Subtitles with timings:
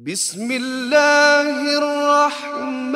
[0.00, 1.51] بسم الله
[1.83, 2.95] الرحمن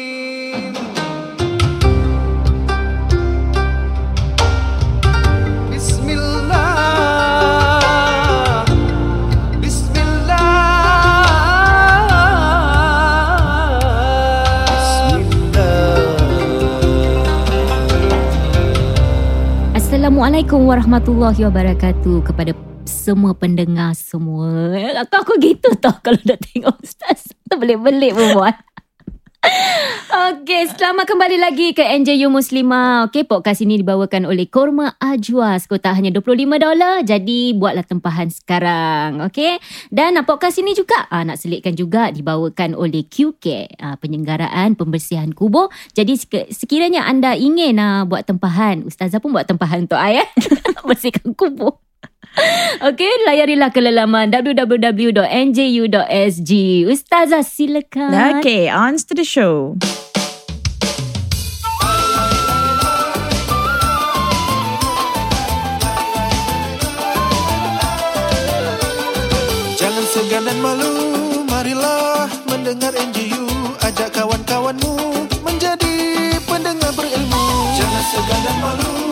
[0.00, 0.72] الرحيم
[5.76, 7.20] بسم الله
[9.60, 10.40] بسم الله
[19.76, 22.52] Assalamualaikum warahmatullahi wabarakatuh kepada
[22.90, 24.74] semua pendengar semua.
[25.06, 27.30] Aku aku gitu tau kalau dah tengok Ustaz.
[27.46, 28.52] Terbelik-belik berbual.
[30.30, 33.08] Okey, selamat kembali lagi ke NJU Muslimah.
[33.08, 35.56] Okey, podcast ini dibawakan oleh Korma Ajwa.
[35.56, 37.00] Sekota hanya 25 dolar.
[37.00, 39.24] Jadi, buatlah tempahan sekarang.
[39.24, 39.56] Okey.
[39.88, 43.80] Dan ah, podcast ini juga ah, nak selitkan juga dibawakan oleh QK.
[43.80, 45.72] Ah, penyelenggaraan pembersihan kubur.
[45.96, 48.84] Jadi, sek- sekiranya anda ingin ah, buat tempahan.
[48.84, 49.96] Ustazah pun buat tempahan untuk.
[49.96, 50.28] Eh?
[50.88, 51.80] Bersihkan kubur.
[52.88, 55.30] Okey, layarilah ke laman www.nju.sg.
[56.88, 58.40] Ustazah silakan.
[58.40, 59.76] Okay, on to the show.
[69.80, 70.92] Jangan segan dan malu
[71.48, 73.48] Marilah mendengar NGU
[73.80, 74.92] Ajak kawan-kawanmu
[75.40, 77.44] Menjadi pendengar berilmu
[77.80, 79.09] Jangan segan dan malu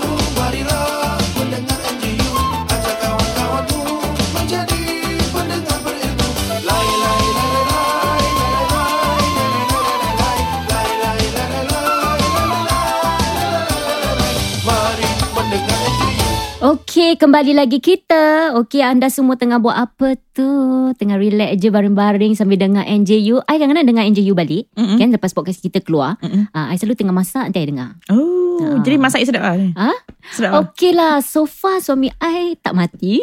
[16.69, 18.51] Ok, Okey, kembali lagi kita.
[18.59, 20.51] Okey, anda semua tengah buat apa tu?
[20.99, 23.39] Tengah relax je baring-baring sambil dengar NJU.
[23.39, 24.67] I kadang-kadang dengar NJU balik.
[24.75, 24.99] Mm-mm.
[24.99, 26.19] Kan lepas podcast kita keluar.
[26.51, 27.95] Ah, I selalu tengah masak nanti I dengar.
[28.11, 28.83] Oh, Ah.
[28.83, 29.55] jadi masak sedap lah.
[29.79, 29.95] Ha?
[30.27, 30.59] Sedap lah.
[30.67, 33.23] Okey lah, so far suami I tak mati.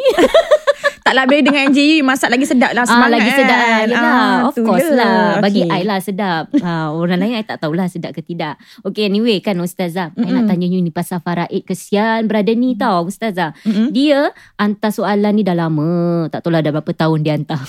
[1.06, 3.38] Tak lah bila dengan NJU masak lagi sedap lah Ah, semangat lagi kan.
[3.38, 3.62] sedap.
[3.86, 4.98] Yalah, Ah, of tu course je.
[4.98, 5.38] lah.
[5.38, 5.78] Bagi Okay.
[5.78, 6.44] I lah sedap.
[6.58, 8.58] Ah, orang lain I tak tahulah sedap ke tidak.
[8.82, 10.10] Okay, anyway kan Ustazah.
[10.10, 10.34] I Mm-mm.
[10.34, 11.62] nak tanya you ni pasal Faraid.
[11.62, 13.54] Kesian brother ni tau Ustazah.
[13.66, 13.90] Mm-mm.
[13.90, 16.30] Dia hantar soalan ni dah lama.
[16.30, 17.66] Tak tahulah dah berapa tahun dia hantar.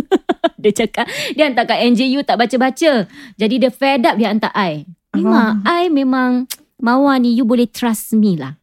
[0.62, 3.08] dia cakap, dia hantar kat NJU tak baca-baca.
[3.40, 4.84] Jadi dia fed up dia hantar I.
[5.16, 6.46] Memang, I memang,
[6.80, 8.59] Mawar ni you boleh trust me lah.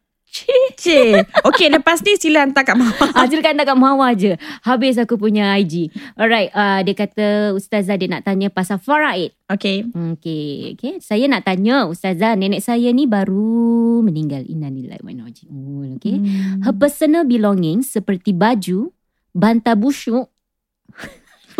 [0.78, 1.26] Cik.
[1.42, 3.10] Okay, lepas ni sila hantar kat bawah.
[3.16, 4.32] Ah, silakan hantar kat Mawar je.
[4.62, 5.90] Habis aku punya IG.
[6.14, 7.26] Alright, uh, dia kata
[7.56, 9.34] Ustazah dia nak tanya pasal Faraid.
[9.48, 9.88] Okay.
[10.14, 10.94] Okay, okay.
[11.00, 14.44] Saya nak tanya Ustazah, nenek saya ni baru meninggal.
[14.44, 15.88] Innalillahi wa inna ilaihi raji'un.
[15.98, 16.16] Okay.
[16.20, 16.60] Hmm.
[16.62, 18.92] Her personal belongings seperti baju,
[19.32, 20.28] bantal busuk.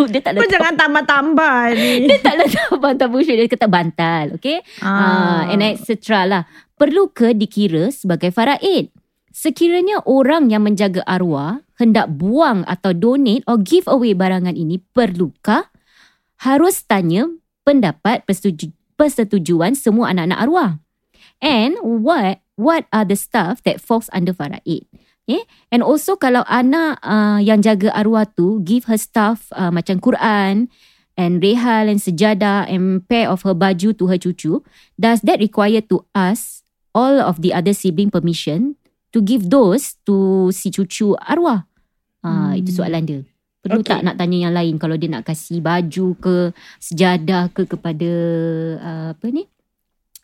[0.13, 1.93] dia tak Kau letak jangan tambah-tambah ni.
[2.11, 5.49] dia tak letak bantal busuk dia kata bantal okay ah.
[5.51, 6.43] and etc lah.
[6.79, 8.95] Perlu ke dikira sebagai faraid?
[9.35, 15.71] Sekiranya orang yang menjaga arwah hendak buang atau donate or give away barangan ini perlukah?
[16.39, 17.27] Harus tanya
[17.67, 20.71] pendapat persetuju, persetujuan semua anak-anak arwah.
[21.43, 24.87] And what what are the stuff that falls under faraid
[25.29, 25.45] Okay.
[25.69, 30.73] And also kalau anak uh, yang jaga arwah tu give her stuff uh, macam Quran
[31.21, 34.65] and rehal and sejadah and pair of her baju to her cucu,
[34.97, 36.65] does that require to us
[36.97, 38.81] all of the other sibling permission
[39.13, 41.69] to give those to si cucu arwah?
[42.25, 42.65] Ah, Hmm.
[42.65, 43.21] Itu soalan dia.
[43.61, 44.01] Perlu Okay.
[44.01, 46.37] tak nak tanya yang lain kalau dia nak kasih baju ke
[46.81, 48.11] sejadah ke kepada
[48.81, 49.45] uh, apa ni?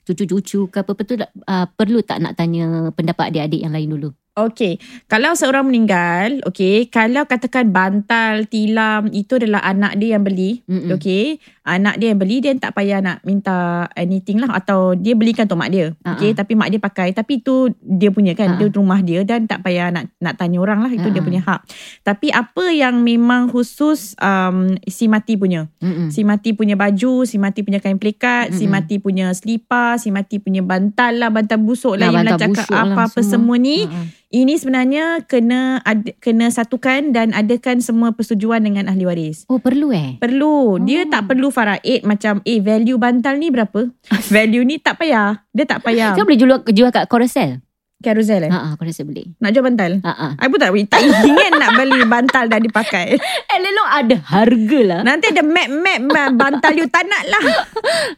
[0.08, 4.10] Cucu-cucu ke apa betul uh, perlu tak nak tanya pendapat adik-adik yang lain dulu?
[4.34, 10.58] Okay, kalau seorang meninggal, okay, kalau katakan bantal, tilam, itu adalah anak dia yang beli,
[10.66, 10.90] Mm-mm.
[10.90, 15.46] okay, anak dia yang beli, dia tak payah nak minta anything lah atau dia belikan
[15.46, 18.48] untuk mak dia, Ah, okay, tapi mak dia pakai, tapi itu dia punya Ah, kan,
[18.58, 21.26] dia rumah dia dan tak payah nak nak tanya orang lah, itu Ah, dia ah.
[21.30, 21.60] punya hak.
[22.02, 26.10] Tapi apa yang memang khusus um, si mati punya, Mm-mm.
[26.10, 28.82] si mati punya baju, si mati punya kain pelikat, si Mm-mm.
[28.82, 32.66] mati punya selipar, si mati punya bantal lah, bantal busuk lah, Lah, yang bantal cakap
[32.66, 33.30] busuk lah apa-apa semua.
[33.30, 34.23] semua ni, Ha-ha.
[34.34, 39.46] Ini sebenarnya kena ad, kena satukan dan adakan semua persetujuan dengan ahli waris.
[39.46, 40.18] Oh perlu eh?
[40.18, 40.82] Perlu.
[40.82, 41.10] Dia Oh.
[41.10, 43.88] tak perlu faraid macam eh value bantal ni berapa?
[44.34, 45.46] value ni tak payah.
[45.54, 46.12] Dia tak payah.
[46.12, 47.63] Kan boleh jual, jual kat Carousel?
[48.04, 48.52] Carousel eh.
[48.52, 49.24] Ha ah, Carousel boleh.
[49.40, 49.92] Nak jual bantal?
[50.04, 50.32] Ha ah.
[50.36, 53.16] I pun tak, tak ingin nak beli bantal dah dipakai.
[53.54, 55.00] Eh lelong ada harga lah.
[55.06, 57.44] Nanti ada map-map bantal you tak nak lah.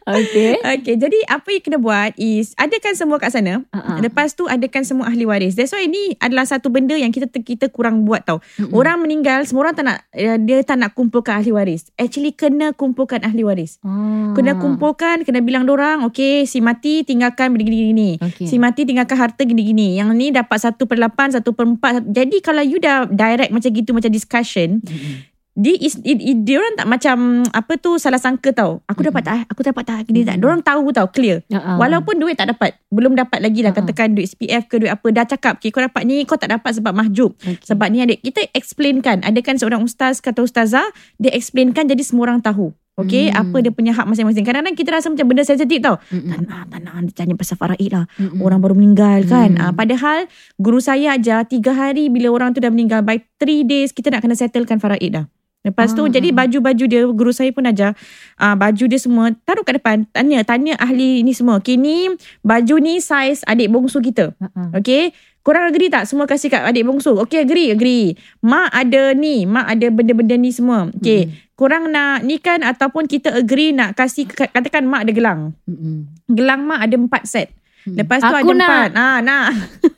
[0.07, 0.57] Okay.
[0.63, 3.63] Okay, jadi apa yang kena buat is adakan semua kat sana.
[3.71, 3.97] Ha ah.
[4.01, 5.53] Lepas tu adakan semua ahli waris.
[5.53, 8.41] That's why ini adalah satu benda yang kita kita kurang buat tau.
[8.57, 8.73] Mm-mm.
[8.73, 11.91] Orang meninggal, semua orang tak nak eh, dia tak nak kumpulkan ahli waris.
[11.99, 13.77] Actually kena kumpulkan ahli waris.
[13.85, 14.33] Oh.
[14.33, 18.17] Kena kumpulkan, kena bilang orang, okay, si mati tinggalkan begini-gini.
[18.17, 18.47] Okay.
[18.49, 20.01] Si mati tinggalkan harta gini-gini gini.
[20.01, 21.65] Yang ni dapat 1 per 8, 1 per
[22.01, 22.09] 4.
[22.09, 24.81] Jadi kalau you dah direct macam gitu, macam discussion,
[25.57, 27.17] dia is it, it, dia orang tak macam
[27.49, 28.81] apa tu salah sangka tau.
[28.89, 29.41] Aku dapat tak?
[29.53, 29.99] Aku dapat tak?
[30.09, 30.37] Dia tak.
[30.41, 31.41] Dia orang tahu tau clear.
[31.49, 31.81] Ah.
[31.81, 33.85] Walaupun duit tak dapat, belum dapat lagi lah Ah, ah.
[33.85, 36.77] katakan duit SPF ke duit apa dah cakap, okay, kau dapat ni kau tak dapat
[36.77, 37.33] sebab mahjub.
[37.41, 37.57] Okay.
[37.73, 39.25] Sebab ni adik kita explainkan.
[39.25, 40.85] Ada kan seorang ustaz kata ustazah,
[41.17, 42.73] dia explainkan jadi semua orang tahu.
[42.97, 43.45] Okay, Hmm.
[43.45, 44.41] apa dia punya hak masing-masing.
[44.41, 46.01] Kadang-kadang kita rasa macam benda sensitif tau.
[46.09, 46.33] Mm-mm.
[46.33, 46.93] Tak nak, tak nak.
[47.13, 48.09] Tanya pasal faraid lah.
[48.17, 48.41] Mm-mm.
[48.41, 49.53] Orang baru meninggal kan.
[49.53, 49.61] Hmm.
[49.61, 50.25] Ah, padahal
[50.57, 53.05] guru saya ajar tiga hari bila orang tu dah meninggal.
[53.05, 55.29] By three days kita nak kena settlekan faraid dah.
[55.61, 56.09] Lepas tu Ah.
[56.09, 57.93] jadi baju-baju dia guru saya pun ajar
[58.33, 61.61] ah, baju dia semua taruh kat depan tanya tanya ahli ni semua.
[61.61, 62.09] Okay ni
[62.41, 64.33] baju ni saiz adik bongsu kita.
[64.41, 64.69] Ah, ah.
[65.47, 67.15] Korang agree tak semua kasih kat adik bongsu?
[67.23, 68.19] Okay agree agree.
[68.43, 70.91] Mak ada ni, mak ada benda-benda ni semua.
[70.91, 75.41] Okay korang nak ni kan ataupun kita agree nak kasih katakan mak ada gelang.
[75.65, 76.05] Mm-mm.
[76.29, 77.49] Gelang mak ada empat set.
[77.87, 78.67] Lepas tu Aku ada nak.
[78.67, 78.89] empat.
[78.93, 79.47] Ha, nak.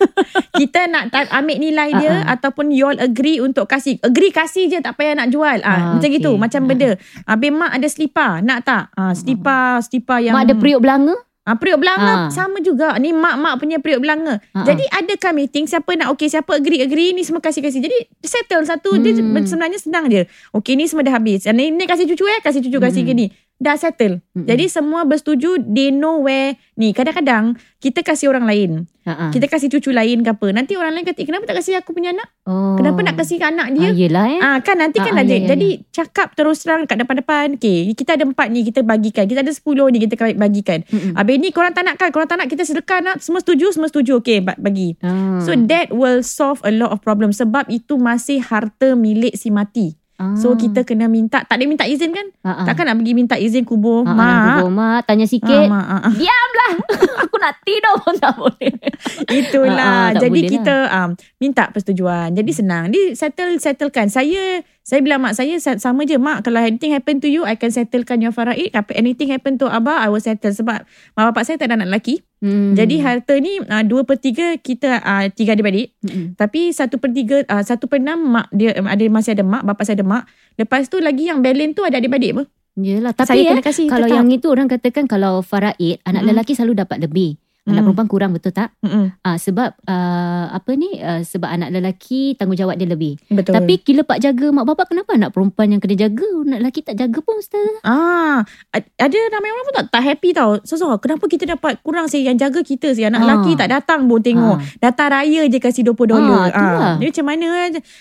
[0.61, 2.33] kita nak ta- ambil nilai dia Ah, ah.
[2.37, 3.97] ataupun you all agree untuk kasih.
[3.99, 5.57] Agree kasih je tak payah nak jual.
[5.65, 6.31] Ah, Ah, macam gitu.
[6.31, 6.39] okay.
[6.39, 6.67] Macam Ah.
[6.69, 6.89] benda.
[7.25, 8.31] Habis mak ada selipar.
[8.39, 8.83] Nak tak?
[8.93, 10.37] Ah, selipar, selipar yang...
[10.37, 11.17] Mak ada periuk belanga?
[11.49, 12.29] Ah, periuk belanga Ah.
[12.29, 12.93] sama juga.
[12.95, 14.37] Ni mak-mak punya periuk belanga.
[14.53, 17.81] Ah, Jadi adakah meeting siapa nak okey siapa agree-agree ni semua kasih-kasih.
[17.81, 19.33] Jadi settle satu dia Hmm.
[19.41, 20.29] sebenarnya senang je.
[20.51, 21.49] Okey ni semua dah habis.
[21.49, 23.09] Ni, ni kasih cucu eh, kasih cucu kasih Hmm.
[23.09, 23.27] ke ni.
[23.59, 24.23] Dah settle.
[24.31, 24.47] Mm-mm.
[24.47, 28.87] Jadi semua bersetuju they know where ni kadang-kadang kita kasih orang lain.
[29.03, 29.33] Ah.
[29.33, 30.47] Kita kasih cucu lain ke apa.
[30.49, 32.29] Nanti orang lain kata, "Eh, kenapa tak kasih aku punya anak?
[32.45, 32.79] Oh.
[32.79, 34.39] Kenapa nak kasih ke anak dia?" Ah, yelah eh.
[34.39, 35.27] Ah kan nanti kan Ah, ada.
[35.27, 37.59] ya, ya, Jadi cakap terus terang kat depan-depan.
[37.59, 39.27] Okay, kita ada empat ni kita bagikan.
[39.27, 40.87] Kita ada sepuluh ni kita bagikan.
[40.87, 41.19] Mm-mm.
[41.19, 42.15] Habis ni korang tak nak kan?
[42.15, 43.19] Korang tak nak kita sedekah nak?
[43.19, 43.75] Semua setuju?
[43.75, 44.23] Semua setuju.
[44.23, 44.95] Okay, ba- bagi.
[45.01, 45.43] Ah.
[45.43, 47.35] So that will solve a lot of problem.
[47.35, 49.98] Sebab itu masih harta milik si mati.
[50.19, 50.35] Ah.
[50.35, 51.47] So kita kena minta.
[51.47, 52.27] Tak ada minta izin kan?
[52.43, 52.65] ah, ah.
[52.67, 54.03] Takkan nak pergi minta izin kubur.
[54.03, 54.43] Ah, ah, mak.
[54.59, 55.65] kubur mak tanya Ah, sikit.
[55.71, 56.13] mak, ah, ah.
[56.13, 56.71] Diamlah.
[57.23, 58.73] Aku nak tidur pun tak boleh.
[59.39, 59.79] Itulah.
[59.79, 62.35] Ah, ah, tak Jadi boleh kita um, minta persetujuan.
[62.35, 62.91] Jadi senang.
[62.91, 64.11] Di settle settlekan.
[64.11, 67.55] Saya saya bilang mak saya sa- sama je mak kalau anything happen to you I
[67.55, 68.73] can settlekan your faraid.
[68.73, 70.81] Apa anything happen to abah I will settle sebab
[71.13, 72.25] mak bapak saya tak ada anak lelaki.
[72.39, 72.71] Hmm.
[72.73, 75.91] Jadi harta ni uh, dua per tiga kita uh, tiga adik-beradik.
[76.01, 76.39] Mm-mm.
[76.39, 79.83] Tapi satu per tiga, uh, satu per enam mak dia ada masih ada mak, bapa
[79.83, 80.23] saya ada mak.
[80.55, 82.43] Lepas tu lagi yang balance tu ada adik-beradik apa?
[82.79, 83.11] Yelah.
[83.11, 84.17] Saya Tapi kena eh, kasih kalau tetap.
[84.23, 86.31] yang itu orang katakan kalau faraid, anak Mm-mm.
[86.31, 87.35] lelaki selalu dapat lebih.
[87.69, 87.85] Anak Mm.
[87.85, 88.73] perempuan kurang betul tak?
[88.81, 89.13] Mm-mm.
[89.21, 90.97] Ah sebab uh, apa ni?
[90.97, 93.13] Uh, sebab anak lelaki tanggungjawab dia lebih.
[93.27, 93.53] Betul.
[93.53, 96.25] Tapi gila pak jaga mak bapak kenapa anak perempuan yang kena jaga?
[96.43, 97.61] Anak lelaki tak jaga pun ustaz.
[97.81, 100.57] Ah, ad- ada ramai orang pun tak, tak happy tau.
[100.63, 103.25] So, so kenapa kita dapat kurang sih yang jaga kita sih anak Ah.
[103.29, 104.57] lelaki tak datang pun tengok.
[104.79, 106.47] Datang raya je kasih 20 dolar.
[106.47, 106.93] Ah, itulah.
[106.97, 107.47] Dia macam mana?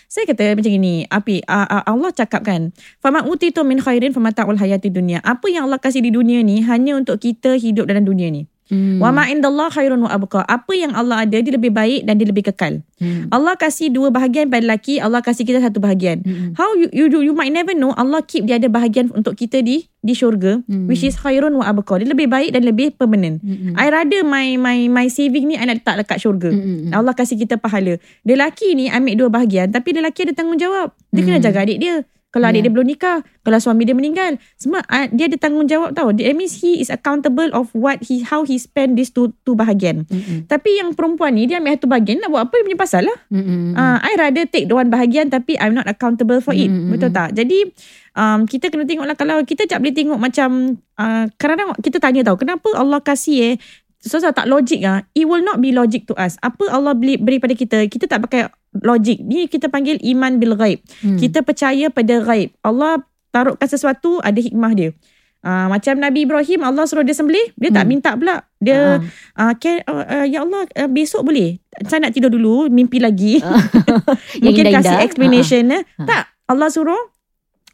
[0.06, 4.56] Saya kata macam gini, api ah, ah, Allah cakap kan, "Fama utitu min khairin famata'ul
[4.56, 8.28] hayati dunia." Apa yang Allah kasih di dunia ni hanya untuk kita hidup dalam dunia
[8.28, 8.48] ni.
[8.68, 9.00] Hmm.
[9.00, 10.44] Wa ma indallah khairun wa abqa.
[10.44, 12.84] Apa yang Allah ada dia lebih baik dan dia lebih kekal.
[13.00, 13.28] Hmm.
[13.32, 16.20] Allah kasih dua bahagian pada lelaki, Allah kasih kita satu bahagian.
[16.22, 16.52] Hmm.
[16.52, 19.64] How you you do you might never know Allah keep dia ada bahagian untuk kita
[19.64, 20.86] di di syurga Hmm.
[20.86, 21.98] which is khairun wa abqa.
[21.98, 23.40] Dia lebih baik dan lebih permanent.
[23.40, 23.72] Hmm.
[23.74, 26.50] I rather my my my saving ni I nak letak dekat syurga.
[26.52, 26.92] Hmm.
[26.92, 27.96] Allah kasih kita pahala.
[28.22, 30.92] Dia lelaki ni ambil dua bahagian tapi dia lelaki ada tanggungjawab.
[31.10, 31.46] Dia kena Hmm.
[31.48, 32.04] jaga adik dia.
[32.28, 32.64] Kalau adik Yeah.
[32.68, 36.12] dia belum nikah, kalau suami dia meninggal, semua ah, dia ada tanggungjawab tau.
[36.12, 40.04] That means he is accountable of what he how he spend this two two bahagian.
[40.04, 40.44] Hmm.
[40.44, 43.18] Tapi yang perempuan ni dia ambil satu bahagian nak buat apa dia punya pasal lah.
[43.32, 43.72] Hmm.
[43.72, 46.68] Ah, I rather take the one bahagian tapi I'm not accountable for it.
[46.68, 47.32] Mm, mm, Betul tak?
[47.32, 47.64] Jadi
[48.12, 52.36] um, kita kena tengoklah kalau kita tak boleh tengok macam uh, kadang-kadang kita tanya tau
[52.36, 53.54] kenapa Allah kasih eh
[54.02, 55.02] so, so tak logik ah.
[55.14, 56.38] It will not be logic to us.
[56.42, 59.18] Apa Allah beri, beri pada kita, kita tak pakai logik.
[59.20, 60.78] Ni kita panggil iman bil ghaib.
[60.98, 61.16] Hmm.
[61.16, 62.52] Kita percaya pada ghaib.
[62.60, 64.90] Allah taruhkan sesuatu ada hikmah dia.
[65.38, 67.90] Uh, macam Nabi Ibrahim Allah suruh dia sembelih dia tak Hmm.
[67.94, 68.98] minta pula dia
[69.32, 69.46] Ah.
[69.46, 73.38] uh, can, uh, uh, ya Allah uh, besok boleh saya nak tidur dulu mimpi lagi
[73.38, 74.82] Yang mungkin indah-indah.
[74.82, 75.82] kasih explanation eh.
[75.94, 76.04] Ha.
[76.04, 76.98] Tak, Allah suruh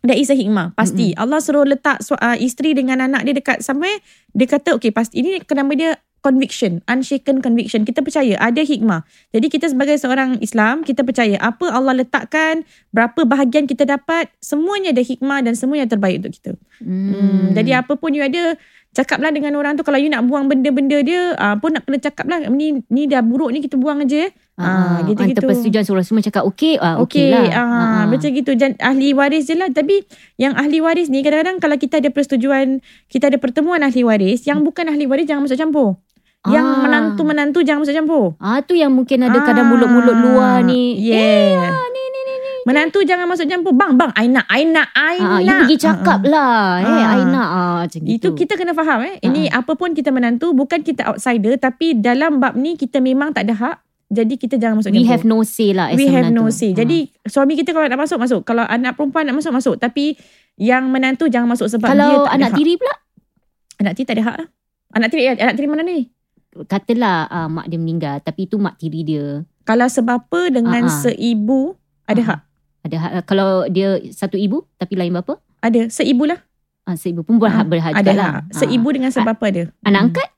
[0.04, 3.96] That is a hikmah Pasti Allah suruh letak uh, Isteri dengan anak dia Dekat somewhere
[4.30, 9.04] Dia kata okay pasti Ini nama dia Conviction Unshaken conviction Kita percaya Ada hikmah
[9.36, 12.64] Jadi kita sebagai seorang Islam Kita percaya Apa Allah letakkan
[12.96, 16.50] Berapa bahagian kita dapat Semuanya ada hikmah Dan semuanya terbaik untuk kita
[16.80, 17.52] hmm.
[17.52, 18.56] Jadi apa pun you ada
[18.96, 22.24] Cakaplah dengan orang tu Kalau you nak buang benda-benda dia uh, Pun nak kena cakap
[22.24, 25.42] lah Ni, ni dah buruk ni Kita buang aja Ah, Ah, gitu-gitu.
[25.42, 27.58] Antara persetujuan seorang semua cakap okey, ah, okey Okey, lah.
[27.58, 28.54] ah, macam gitu.
[28.54, 29.66] Jan, ahli waris je lah.
[29.66, 30.06] Tapi
[30.38, 32.78] yang ahli waris ni kadang-kadang kalau kita ada persetujuan,
[33.10, 35.98] kita ada pertemuan ahli waris, yang bukan ahli waris jangan masuk campur.
[36.44, 36.78] Yang Ah.
[36.78, 38.24] menantu-menantu jangan masuk campur.
[38.36, 41.00] Ah tu yang mungkin ada kadang Ah, mulut-mulut luar ni.
[41.00, 41.56] Yeah.
[41.56, 42.52] Eh, ah, ni ni ni ni.
[42.64, 43.72] Menantu jangan masuk campur.
[43.72, 45.40] Bang, bang, I nak, I nak, I Ah, nak.
[45.40, 46.30] you pergi cakap Ah, ah.
[46.30, 46.60] lah.
[46.78, 47.12] Eh, Ah.
[47.14, 48.12] I nak ah, macam gitu.
[48.12, 49.16] Itu kita kena faham eh.
[49.18, 51.56] Ini apa pun kita menantu, bukan kita outsider.
[51.56, 53.76] Tapi dalam bab ni kita memang tak ada hak.
[54.06, 55.10] Jadi kita jangan masuk We campur.
[55.10, 56.52] have no say lah We have no menantu.
[56.54, 56.70] say.
[56.70, 56.76] Ha.
[56.76, 58.40] Jadi suami kita kalau nak masuk masuk.
[58.44, 59.74] Kalau anak perempuan nak masuk masuk.
[59.74, 60.12] Tapi
[60.54, 62.58] yang menantu jangan masuk sebab dia kalau tak ada anak hak.
[62.60, 62.94] tiri pula
[63.76, 64.48] anak tiri tak ada hak lah.
[64.92, 65.98] Anak tiri anak tiri mana ni?
[66.62, 70.92] Katalah uh, mak dia meninggal tapi itu mak tiri dia Kalau sebapa dengan ah.
[70.92, 72.26] seibu ada Ah.
[72.28, 72.40] hak.
[72.82, 76.38] ada hak, kalau dia satu ibu tapi lain bapa Ada seibu lah.
[76.84, 78.32] uh, seibu pun Ah, berhak berhak Ada lah.
[78.50, 79.72] Seibu dengan sebapa ada.
[79.80, 80.06] anak Hmm.
[80.06, 80.28] angkat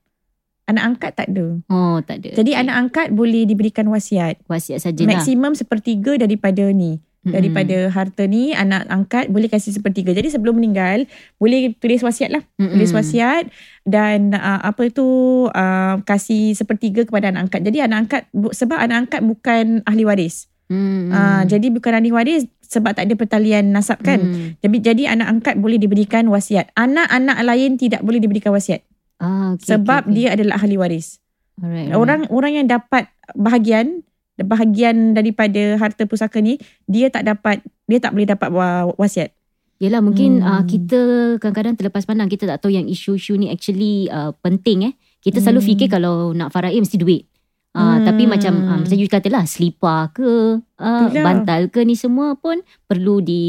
[0.64, 1.46] Anak angkat tak ada.
[1.64, 4.42] oh tak ada Jadi anak angkat boleh diberikan wasiat.
[4.44, 6.98] wasiat sajalah Maksimum sepertiga daripada ni.
[7.34, 10.14] Daripada harta ni anak angkat boleh kasih sepertiga.
[10.14, 11.10] Jadi sebelum meninggal
[11.42, 12.42] boleh tulis wasiat lah.
[12.58, 12.78] Mm-mm.
[12.78, 13.50] Tulis wasiat
[13.82, 15.06] dan uh, apa tu
[15.50, 17.60] uh, kasih sepertiga kepada anak angkat.
[17.66, 18.22] Jadi anak angkat
[18.54, 20.46] sebab anak angkat bukan ahli waris.
[20.66, 24.18] Uh, jadi bukan ahli waris sebab tak ada pertalian nasab kan.
[24.18, 24.58] Mm.
[24.58, 26.74] Jadi jadi anak angkat boleh diberikan wasiat.
[26.74, 28.82] Anak-anak lain tidak boleh diberikan wasiat
[29.22, 30.16] ah, okay, sebab okay, okay.
[30.18, 31.22] dia adalah ahli waris.
[31.62, 31.96] Alright, alright.
[31.96, 34.04] Orang orang yang dapat bahagian
[34.38, 39.32] bahagian daripada harta pusaka ni dia tak dapat dia tak boleh dapat wa- wasiat.
[39.76, 40.48] Yelah mungkin Hmm.
[40.50, 41.00] uh, kita
[41.36, 44.92] kadang-kadang terlepas pandang kita tak tahu yang isu-isu ni actually uh, penting eh.
[45.18, 45.68] Kita selalu Hmm.
[45.70, 47.28] fikir kalau nak faraid mesti duit.
[47.70, 48.04] Uh, Hmm.
[48.04, 50.24] Tapi macam uh, macam you katalah selipar ke,
[50.80, 51.20] uh, Itulah.
[51.22, 53.42] bantal ke ni semua pun perlu di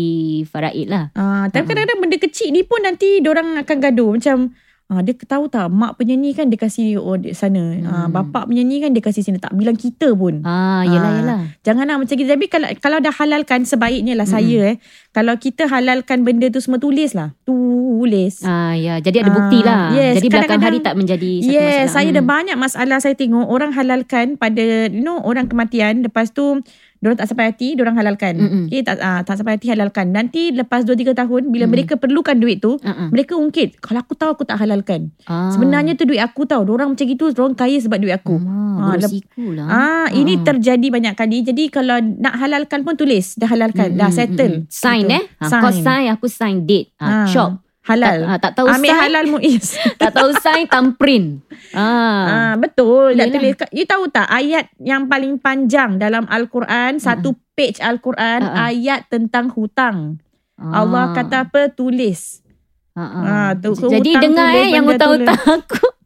[0.43, 1.15] faraid lah.
[1.15, 1.67] Ah, tapi Ha.
[1.69, 4.51] kadang-kadang benda kecil ni pun nanti orang akan gaduh macam
[4.87, 7.75] ah, dia tahu tak mak punya ni kan dia kasih oh, di sana.
[7.81, 8.09] Ah, Hmm.
[8.09, 10.39] bapak punya ni kan dia kasih sini tak bilang kita pun.
[10.41, 11.17] Ah, yelah Ah.
[11.17, 11.39] yelah.
[11.61, 12.25] Jangan nak macam gitu.
[12.25, 14.35] Tapi kalau kalau dah halalkan sebaiknya lah Hmm.
[14.35, 14.77] saya eh.
[15.11, 17.33] Kalau kita halalkan benda tu semua tulis lah.
[17.41, 18.41] Tulis.
[18.41, 19.79] Ah ya, jadi ada Ah, bukti lah.
[19.91, 21.89] yes, jadi belakang hari tak menjadi satu Yes, masalah.
[21.89, 22.13] saya Hmm.
[22.13, 26.61] ada banyak masalah saya tengok orang halalkan pada you know orang kematian lepas tu
[26.97, 28.33] Diorang tak sampai hati, diorang halalkan.
[28.35, 28.63] Mm-mm.
[28.67, 30.09] Okay, tak, ah, tak sampai hati halalkan.
[30.09, 31.71] Nanti lepas 2-3 tahun, bila Mm.
[31.71, 33.09] mereka perlukan duit tu, Uh-uh.
[33.09, 33.77] mereka ungkit.
[33.77, 35.13] Kalau aku tahu aku tak halalkan.
[35.23, 35.49] Ah.
[35.49, 36.61] Sebenarnya tu duit aku tau.
[36.61, 38.37] Diorang macam gitu, diorang kaya sebab duit aku.
[38.39, 39.67] Ah, bersiku lah.
[39.67, 40.43] Ah, ini Ah.
[40.47, 41.43] terjadi banyak kali.
[41.43, 43.35] Jadi kalau nak halalkan pun tulis.
[43.35, 43.93] Dah halalkan.
[43.93, 44.55] dah Mm-mm, settle.
[44.59, 44.69] mm-mm.
[44.69, 45.13] Sign Gitu.
[45.13, 45.23] eh.
[45.37, 46.93] Ha, Kau sign, aku sign date.
[46.97, 47.61] Ah, Shop.
[47.87, 48.17] Halal.
[48.19, 48.99] Tak, ah, tak tahu Ambil sign.
[48.99, 49.65] halal muiz.
[50.01, 51.39] tak tahu sign, thumbprint.
[51.71, 52.51] Ah.
[52.51, 53.15] Ah, betul.
[53.15, 53.31] Yelah.
[53.31, 53.55] tulis.
[53.71, 58.67] You tahu tak ayat yang paling panjang dalam Al-Quran, satu page Al-Quran, ah.
[58.67, 60.19] ayat tentang hutang.
[60.59, 60.83] Ah.
[60.83, 61.71] Allah kata apa?
[61.71, 62.43] Tulis.
[62.91, 63.49] Ah, ah.
[63.55, 65.85] Tu- Jadi hutang dengar tulis, eh yang hutang-hutang aku.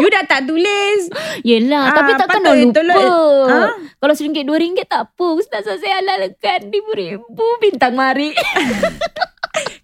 [0.00, 1.00] You dah tak tulis.
[1.42, 2.74] Yelah, Ah, tapi takkan nak lupa.
[2.74, 3.46] tolong.
[3.46, 3.70] Ah?
[3.96, 5.26] Kalau RM1, RM2 tak apa.
[5.34, 8.32] Ustaz saya halalkan RM5,000 bintang mari.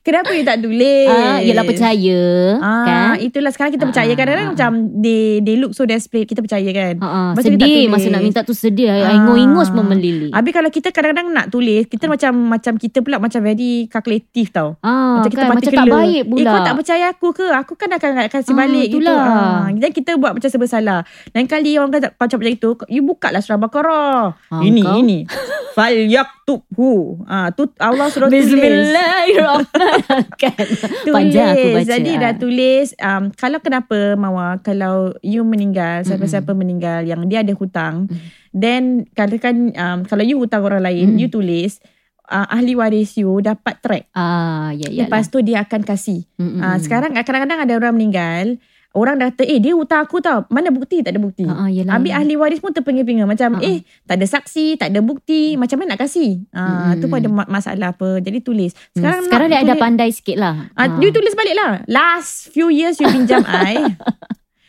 [0.00, 1.10] Kenapa you tak tulis?
[1.10, 2.20] Ah, yelah percaya.
[2.56, 3.10] Ah, kan?
[3.18, 6.70] itulah sekarang kita percaya Ah, kadang-kadang ah, macam they they look so desperate kita percaya
[6.70, 6.94] kan.
[6.96, 7.90] Ha, ha, Masa dia tak sedih tulis.
[7.90, 8.86] masa nak minta tu sedih.
[8.86, 9.02] Ah.
[9.02, 9.16] Ah.
[9.18, 10.30] Ingus-ingus pun melilit.
[10.30, 14.78] Habis kalau kita kadang-kadang nak tulis, kita macam macam kita pula macam very calculative tau.
[14.78, 16.38] Ah, macam kita kan, macam tak baik pula.
[16.38, 17.46] Eh kau tak percaya aku ke?
[17.50, 19.02] Aku kan akan kasih Ah, balik gitu.
[19.02, 19.18] itulah.
[19.18, 21.02] Ah, dan kita buat macam serba salah.
[21.32, 24.38] Lain kali orang kata kau macam itu, you buka lah surah Baqarah.
[24.46, 24.94] Ah, ini kau?
[24.96, 25.26] ini.
[25.72, 27.20] Fal yaktubhu.
[27.24, 28.46] Ah tu Allah suruh tulis.
[28.46, 30.24] Bismillahirrahmanirrahim.
[31.02, 31.14] Tulis.
[31.16, 31.88] Panjang aku baca.
[31.88, 37.52] Jadi dah tulis um, kalau kenapa Mawa kalau you meninggal siapa-siapa meninggal yang dia ada
[37.52, 38.18] hutang Mm.
[38.52, 41.18] then katakan um, kalau you hutang orang lain Mm.
[41.18, 41.80] you tulis
[42.24, 45.04] uh, ahli waris you dapat track Ah, ya ya.
[45.04, 46.58] lepas tu dia akan kasih Mm-mm.
[46.58, 48.58] uh, sekarang kadang-kadang ada orang meninggal
[48.96, 52.10] orang dah kata eh dia hutang aku tau mana bukti tak ada bukti yelah, Ambil
[52.10, 52.18] yelah.
[52.18, 53.62] ahli waris pun terpinga-pinga Macam ha.
[53.62, 56.98] eh Tak ada saksi Tak ada bukti Macam mana nak kasih ah, Mm-mm.
[56.98, 59.84] Tu pun ada ma- masalah apa Jadi tulis Sekarang, Hmm, sekarang nak dia ada tulis-
[59.84, 60.54] pandai sikit lah.
[60.72, 63.84] Ah, You tulis balik lah Last few years You pinjam I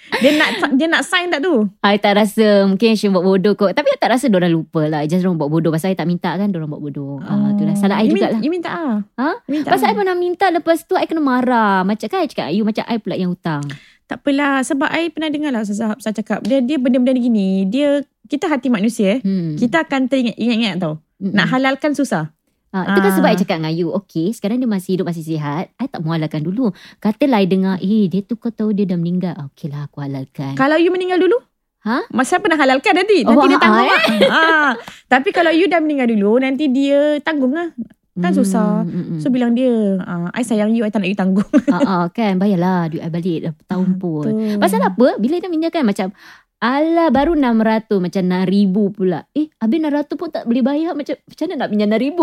[0.09, 3.71] Dia nak Dia nak sign tak tu I tak rasa mungkin Syum buat bodoh kot.
[3.71, 5.03] Tapi I tak rasa diorang lupa lah.
[5.03, 5.67] Just diorang buat bodoh.
[5.67, 7.19] Pasal I tak minta kan diorang buat bodoh.
[7.21, 7.75] Ah, tu lah.
[7.75, 8.31] Salah I you jugalah.
[8.33, 8.95] minta, You minta ah.
[9.17, 9.29] Ha?
[9.45, 9.97] Minta Pasal I ah.
[9.97, 11.83] pernah minta lepas tu I kena marah.
[11.83, 13.63] Macam kan I cakap you macam I pula yang hutang.
[14.07, 17.99] Tak apalah Sebab I pernah dengar lah Ustaz saya cakap Dia dia benda-benda ni Dia
[18.23, 19.53] Kita hati manusia eh Hmm.
[19.53, 21.33] Kita akan teringat Ingat-ingat tau Mm-mm.
[21.33, 22.31] Nak halalkan susah
[22.67, 23.15] Ah, itu kan Ah.
[23.15, 26.11] sebab I cakap dengan you Okay sekarang dia masih hidup Masih sihat I tak mau
[26.11, 29.67] halalkan dulu Katalah I dengar Eh dia tu kau tahu dia dah meninggal Ah, Okay
[29.67, 31.39] lah aku halalkan Kalau you meninggal dulu
[31.79, 32.03] Ha?
[32.11, 34.71] Masa pernah halalkan nanti Oh, Nanti dia ah, tanggung ah, lah ah.
[35.05, 37.71] Tapi kalau you dah meninggal dulu Nanti dia tanggung lah
[38.17, 38.81] Kan susah.
[38.83, 39.19] mm, mm.
[39.21, 41.45] So bilang dia ah, I sayang you I tak nak you tanggung
[41.75, 44.25] ah, ah, kan bayarlah duit I balik dah tahun pun.
[44.25, 44.57] Betul.
[44.57, 45.07] Pasal apa?
[45.21, 46.09] Bila dia minjakan macam
[46.57, 49.29] Alah baru 600 macam 6000 pula.
[49.37, 52.17] Eh habis 600 pun tak boleh bayar macam macam mana nak pinjam 6000?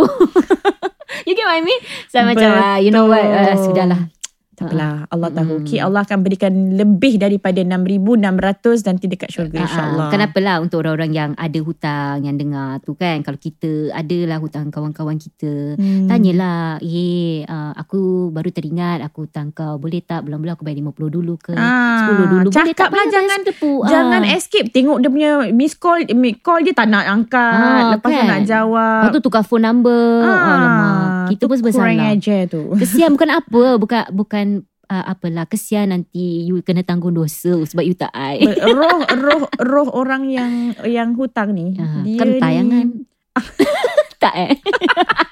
[1.31, 1.81] you get what I mean?
[2.11, 3.23] So macam ah, you know what?
[3.23, 4.11] Uh, sudahlah.
[4.55, 4.95] Tak apalah.
[5.07, 5.55] Allah tahu.
[5.61, 8.23] Okay, Allah akan berikan lebih daripada 6,600
[8.85, 10.07] nanti dekat syurga Ah, insyaAllah.
[10.07, 10.11] ah.
[10.11, 13.21] Kenapa lah untuk orang-orang yang ada hutang yang dengar tu kan.
[13.21, 15.75] Kalau kita adalah hutang kawan-kawan kita.
[15.75, 16.07] Hmm.
[16.07, 19.77] Tanyalah, eh uh, aku baru teringat aku hutang kau.
[19.77, 21.55] Boleh tak bulan-bulan aku bayar 50 dulu ke?
[21.55, 22.47] Ah, 10 dulu.
[22.47, 23.73] Boleh tak cakap lah jangan tepu?
[23.85, 26.07] Jangan escape Tengok dia punya Miss call
[26.41, 28.27] Call dia tak nak angkat Ah, Lepas kan?
[28.27, 30.23] nak jawab Lepas tu tukar phone number.
[30.23, 31.27] Alamak.
[31.27, 32.13] Kita pun Kurang bersalah.
[32.13, 33.63] ajar tu Kesian bukan apa.
[33.77, 34.47] Bukan bukan
[34.87, 35.45] uh, apalah.
[35.45, 38.41] Kesian nanti you kena tanggung dosa sebab you tak ai.
[38.71, 42.87] roh roh roh orang yang yang hutang ni Ah, dia kan ni tayangan.
[44.23, 44.55] tak eh?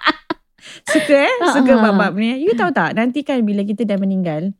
[0.85, 1.81] suka eh Ah, suka ah.
[1.81, 4.53] bab-bab ni you tahu tak nanti kan bila kita dah meninggal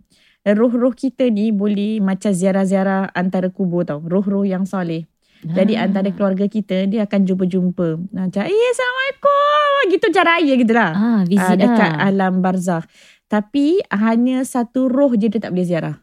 [0.45, 5.07] roh-roh kita ni boleh macam ziarah-ziarah antara kubur tau roh-roh yang soleh
[5.43, 5.91] jadi Ah.
[5.91, 11.55] antara keluarga kita dia akan jumpa-jumpa macam eh assalamualaikum gitu caraya gitu lah Ah, visit
[11.55, 12.87] uh, dekat alam barzakh.
[13.33, 15.97] Tapi hanya satu roh je dia tak boleh ziarah.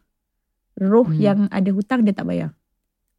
[0.81, 1.13] Roh Hmm.
[1.13, 1.21] hmm.
[1.21, 2.57] yang ada hutang dia tak bayar.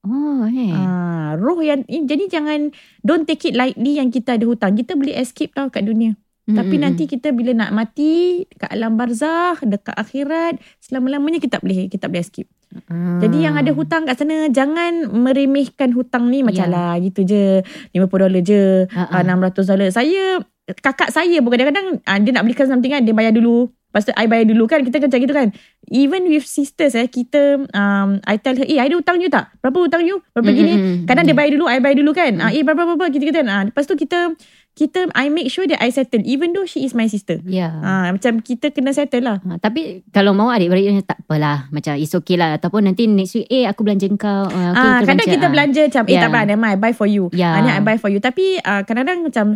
[0.01, 0.73] Oh, eh.
[0.73, 2.73] Ah, roh yang eh, jadi jangan
[3.05, 4.75] don't take it lightly yang kita ada hutang.
[4.75, 6.17] Kita boleh escape tau kat dunia.
[6.49, 11.61] Mm, Tapi mm, nanti kita bila nak mati dekat alam barzakh, dekat akhirat, selama-lamanya kita
[11.61, 12.49] tak boleh kita tak boleh escape.
[12.73, 13.21] mm.
[13.21, 16.73] Jadi yang ada hutang kat sana jangan meremehkan hutang ni macam Ya.
[16.73, 17.61] lah gitu je.
[17.93, 18.89] 50 dolar je.
[18.91, 19.23] Ah, ah.
[19.23, 19.89] uh, 600 dolar.
[19.93, 20.41] Saya
[20.81, 23.69] kakak saya pun kadang-kadang uh, dia nak belikan something kan dia bayar dulu.
[23.91, 25.49] Lepas tu I bayar dulu kan kita macam gitu kan.
[25.87, 29.51] Even with sisters eh kita um, I tell her eh I ada hutang you tak?
[29.59, 30.23] Berapa hutang you?
[30.31, 30.73] Berapa Mm, gini?
[30.73, 30.97] mm, mm.
[31.05, 32.33] Kadang dia bayar dulu I bayar dulu kan.
[32.33, 32.41] Mm.
[32.41, 34.39] Ah eh berapa berapa kita kita ah lepas tu kita
[34.73, 37.43] kita I make sure that I settle even though she is my sister.
[37.43, 37.75] Ya.
[37.75, 39.37] Ah macam kita kena settle lah.
[39.41, 43.51] Ha, tapi kalau mau adik-beradik tak apalah macam it's okay lah ataupun nanti next week
[43.51, 45.51] eh aku belanja kau uh, okay, Ah, kadang kita ah.
[45.51, 46.21] belanja macam eh Ya.
[46.21, 47.27] tak apa never mind I buy for you.
[47.33, 47.51] Ya.
[47.51, 48.19] Ah, ni I buy for you.
[48.19, 49.47] Tapi uh, kadang-kadang macam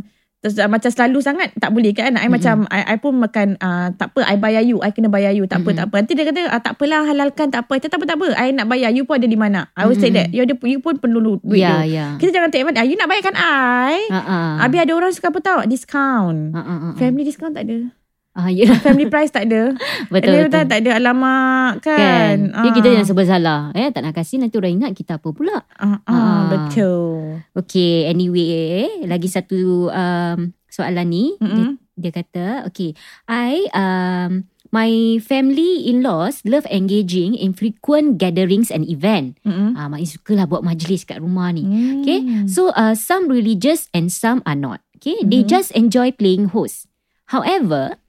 [0.44, 2.12] terus, uh, macam selalu sangat tak boleh kan.
[2.12, 2.36] I Mm-mm.
[2.36, 4.84] macam I, I pun makan uh, tak apa I bayar you.
[4.84, 5.48] I kena bayar you.
[5.48, 5.80] Tak apa Mm-mm.
[5.80, 5.94] tak apa.
[6.04, 7.72] Nanti dia kata ah, tak apalah halalkan tak apa.
[7.80, 8.26] Tak apa tak apa.
[8.36, 9.72] I nak bayar you pun ada di mana.
[9.72, 10.28] I will say Mm-mm.
[10.28, 10.36] that.
[10.36, 11.88] You ada you pun perlu duit ya tu.
[11.88, 12.84] ya Kita jangan take advantage.
[12.84, 13.96] Ah, You nak bayarkan I.
[14.12, 15.58] ah Habis ada orang suka apa tau?
[15.64, 16.52] Discount.
[16.52, 16.92] ah, ah.
[17.00, 18.03] Family discount tak ada.
[18.34, 19.72] Ah ya Family price tak ada.
[20.12, 22.50] betul Dia betul tak ada alamak kan.
[22.50, 22.92] kan Jadi kita Ah.
[22.92, 26.10] jangan sebab salah eh tak nak kasih nanti orang ingat kita apa pula Ah, ah,
[26.10, 26.40] Ah.
[26.50, 27.38] betul.
[27.54, 31.64] Okay anyway lagi satu um, soalan ni dia,
[31.94, 32.92] dia kata okay
[33.24, 34.90] I um My
[35.22, 39.38] family in-laws love engaging in frequent gatherings and event.
[39.46, 41.62] Ah, maknanya sukalah buat majlis kat rumah ni.
[42.02, 42.18] Okay.
[42.18, 42.50] Hmm.
[42.50, 44.82] So uh, some religious and some are not.
[44.98, 45.14] Okay.
[45.22, 45.48] They Mhm.
[45.48, 46.90] just enjoy playing host.
[47.30, 48.02] However,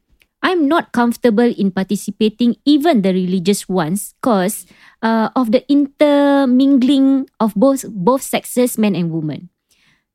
[0.45, 4.69] I'm not comfortable in participating even the religious ones cause
[5.01, 9.49] uh, of the intermingling of both both sexes, men and women.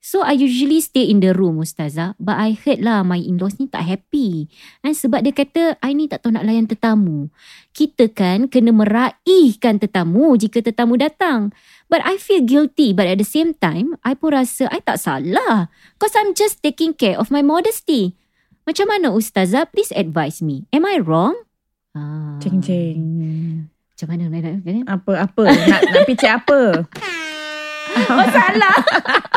[0.00, 3.68] So I usually stay in the room Ustazah But I heard lah my in-laws ni
[3.68, 4.48] tak happy.
[4.80, 7.28] Eh, Sebab dia kata I ni tak tahu nak layan tetamu.
[7.76, 11.52] Kita kan kena meraihkan tetamu jika tetamu datang.
[11.92, 15.68] But I feel guilty But at the same time I pun rasa I tak salah
[16.00, 18.16] Cause I'm just taking care of my modesty
[18.62, 20.68] Macam mana Ustazah Please advise me.
[20.70, 21.34] Am I wrong?
[21.90, 23.00] Ah, Ceng ceng.
[23.66, 25.44] Macam mana nak nak- Apa apa?
[25.44, 26.86] Nak nak picit apa?
[27.90, 28.78] Oh salah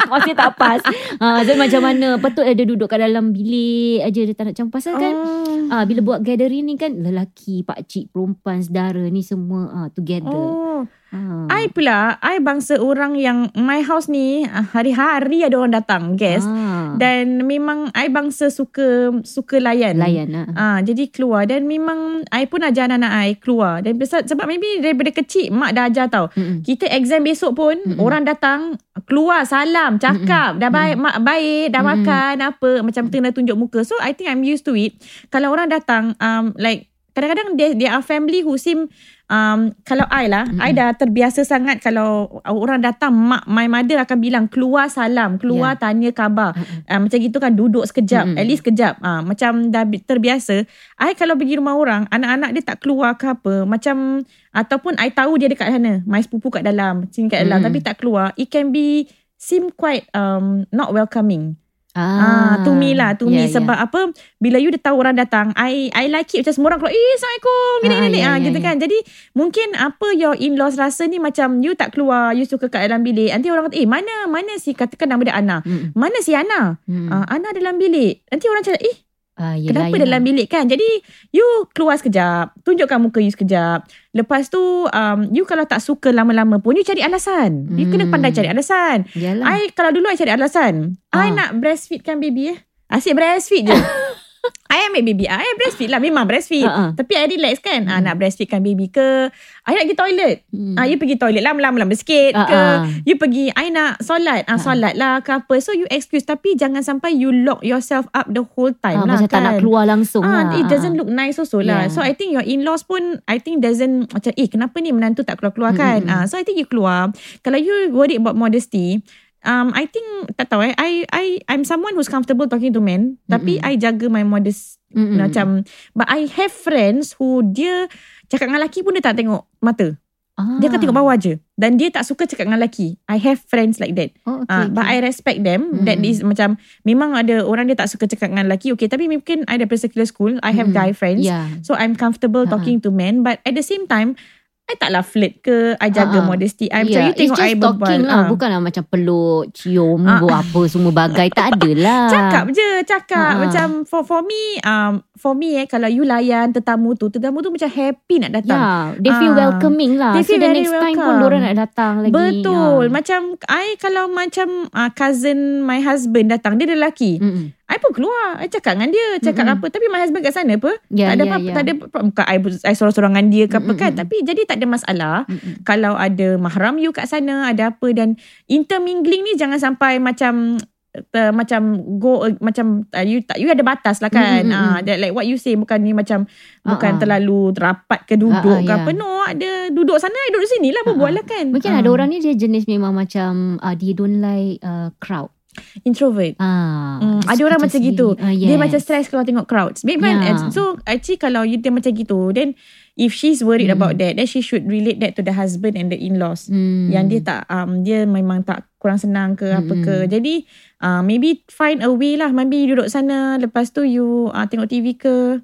[0.05, 0.77] Masih tak pas.
[1.17, 2.21] Ha, Jadi macam mana?
[2.21, 5.09] Patut dia duduk kat dalam bilik aja Dia tak nak campur Pasal kan?
[5.09, 5.73] Oh.
[5.73, 10.29] ah, Bila buat gathering ni kan Lelaki, pakcik, perempuan, saudara ni semua ah, Together.
[10.29, 11.45] Oh, ah.
[11.53, 16.49] I pula, I bangsa orang yang my house ni ah, hari-hari ada orang datang guest
[16.49, 16.97] ah.
[16.97, 20.01] dan memang I bangsa suka suka layan.
[20.01, 24.25] Layan lah Ah, jadi keluar dan memang I pun ajar anak-anak I keluar dan besar,
[24.25, 26.33] sebab maybe daripada kecil mak dah ajar tau.
[26.33, 26.65] Mm-mm.
[26.65, 28.01] Kita exam besok pun Mm-mm.
[28.01, 32.05] orang datang keluar salam cakap dah baik mak baik dah Mm-mm.
[32.05, 33.83] makan apa macam tengah tunjuk muka.
[33.83, 34.95] So I think I'm used to it.
[35.29, 38.89] Kalau orang datang um like kadang-kadang they, they are family who seem
[39.29, 40.59] um kalau I lah Mm-mm.
[40.59, 45.77] I dah terbiasa sangat kalau orang datang mak my mother akan bilang keluar salam keluar
[45.77, 46.83] tanya khabar Mm-mm.
[46.85, 48.39] uh, macam gitu kan duduk sekejap Mm-mm.
[48.41, 50.65] at least sekejap uh, macam dah bi- terbiasa
[50.99, 55.37] I kalau pergi rumah orang anak-anak dia tak keluar ke apa macam ataupun I tahu
[55.37, 57.65] dia dekat sana my sepupu kat dalam sini kat dalam Mm.
[57.69, 59.05] tapi tak keluar it can be
[59.37, 61.55] seem quite um not welcoming
[61.93, 63.61] Ah, Ah, to me lah, to me Ya, ya.
[63.61, 64.09] sebab apa
[64.41, 67.11] bila you dah tahu orang datang, I I like it macam semua orang keluar, "Eh,
[67.13, 68.65] assalamualaikum." Gini Ah, gini ya, ah ya, gitu ya.
[68.65, 68.75] kan.
[68.81, 68.97] Jadi
[69.31, 73.29] mungkin apa your in-laws rasa ni macam you tak keluar, you suka kat dalam bilik.
[73.29, 75.61] Nanti orang kata, "Eh, mana mana si katakan nama dia Ana.
[75.61, 75.93] Mm-mm.
[75.93, 77.09] Mana si Ana?" Mm.
[77.09, 78.25] Ah, Ana dalam bilik.
[78.25, 78.95] Nanti orang cakap, "Eh,
[79.33, 80.05] Ah, yelah, kenapa yelah.
[80.05, 80.85] dalam bilik kan?" Jadi
[81.29, 83.83] you keluar sekejap, tunjukkan muka you sekejap.
[84.11, 87.65] Lepas tu um, you kalau tak suka lama-lama pun you cari alasan.
[87.73, 88.13] You kena Hmm.
[88.13, 89.09] pandai cari alasan.
[89.11, 89.45] Yalah.
[89.49, 91.01] I kalau dulu I cari alasan.
[91.09, 91.29] I Ah.
[91.31, 92.57] nak breastfeed kan baby eh.
[92.87, 93.73] Asyik breastfeed je.
[94.67, 96.91] I ambil baby I breastfeed lah Memang breastfeed Ha-ha.
[96.91, 99.31] Tapi I relax kan ah, Nak breastfeedkan baby ke
[99.63, 100.75] I nak pergi toilet Hmm.
[100.75, 102.91] Ah, you pergi toilet lah Lama-lama sikit ke Ah, ah.
[103.01, 106.81] You pergi I nak solat ah, Solat lah ke apa So you excuse Tapi jangan
[106.81, 109.83] sampai You lock yourself up The whole time Ah, lah macam kan tak nak keluar
[109.85, 110.59] langsung Ah, lah.
[110.59, 111.87] it doesn't look nice also lah.
[111.87, 115.39] So I think your in-laws pun I think doesn't macam eh kenapa ni menantu tak
[115.39, 116.03] keluar-keluar kan.
[116.03, 116.11] Mm-mm.
[116.13, 117.09] Ah, so I think you keluar.
[117.39, 118.99] Kalau you worried about modesty,
[119.43, 123.19] um I think tak tahu eh I I I'm someone who's comfortable talking to men
[123.25, 123.67] tapi Mm-mm.
[123.67, 125.19] I jaga my modest Mm-mm.
[125.19, 127.87] macam but I have friends who dia
[128.27, 129.93] cakap dengan lelaki pun dia tak tengok mata.
[130.33, 130.57] Ah.
[130.57, 131.37] Dia akan tengok bawah je.
[131.53, 132.97] Dan dia tak suka cakap dengan lelaki.
[133.05, 134.17] I have friends like that.
[134.25, 135.05] Oh, okay, Ah, but I okay.
[135.05, 135.85] respect them Mm.
[135.85, 139.45] that is macam memang ada orang dia tak suka cakap dengan lelaki okay tapi mungkin
[139.45, 140.75] I daripada secular school I have Mm.
[140.75, 141.45] guy friends Yeah.
[141.61, 142.57] so I'm comfortable Ha-ha.
[142.57, 144.17] talking to men but at the same time
[144.63, 146.25] I taklah flirt ke I jaga Ha-ha.
[146.25, 148.15] modesty I macam Yeah, you tengok it's I just berbual talking lah.
[148.15, 148.25] ah.
[148.25, 150.17] Bukanlah macam peluk, cium, Ah.
[150.17, 151.27] buat apa semua bagai.
[151.29, 152.07] Tak ada lah.
[152.07, 153.41] Cakap je Cakap Ha-ha.
[153.43, 157.51] Macam for for me um, For me eh Kalau you layan tetamu tu Tetamu tu
[157.51, 159.39] macam happy nak datang Yeah, they feel Ah.
[159.45, 160.15] welcoming lah.
[160.15, 161.19] They so feel the very next time pun welcome.
[161.19, 162.13] diorang nak datang lagi.
[162.13, 162.91] Betul Ah.
[162.93, 167.45] Macam I kalau macam uh, Cousin my husband datang Dia lelaki Mm-mm.
[167.63, 169.55] I pun keluar I cakap dengan dia Cakap Mm-mm.
[169.57, 171.53] apa Tapi my husband kat sana apa Ya, Tak ada ya, apa-apa ya.
[171.53, 173.79] Tak ada apa Bukan I, I sorang-sorangan dia ke apa Mm-mm.
[173.79, 175.63] kan Tapi jadi tak ada masalah Mm-mm.
[175.63, 180.59] Kalau ada mahram you kat sana Ada apa Dan intermingling ni Jangan sampai macam
[180.93, 181.61] uh, macam
[181.97, 184.77] go uh, macam uh, you tak you ada batas lah kan Mm, mm, mm, ah
[184.81, 186.29] that like what you say bukan ni macam
[186.61, 187.01] bukan Ah, ah.
[187.01, 188.77] terlalu rapat ke duduk ah, ke ya.
[188.77, 191.79] apa no ada duduk sana I duduk sini lah berbual lah kan Mungkin Ah.
[191.79, 195.33] ada orang ni dia jenis memang macam uh, dia don't like uh, crowd.
[195.81, 197.93] Introvert Ah, Hmm, ada orang macam sendiri.
[197.93, 198.07] gitu.
[198.17, 198.59] Ah, Dia yes.
[198.59, 199.81] macam stress kalau tengok crowds.
[199.83, 200.49] Memang Yeah.
[200.49, 202.53] so actually kalau you dia macam gitu then
[202.93, 203.75] if she's worried Mm.
[203.75, 206.45] about that then she should relate that to the husband and the in-laws.
[206.45, 206.87] Hmm.
[206.87, 209.81] Yang dia tak um dia memang tak kurang senang ke apa Mm-mm.
[209.81, 209.95] ke.
[210.07, 210.43] Jadi
[210.79, 212.29] uh, maybe find a way lah.
[212.29, 215.39] Maybe duduk sana lepas tu you uh, tengok TV ke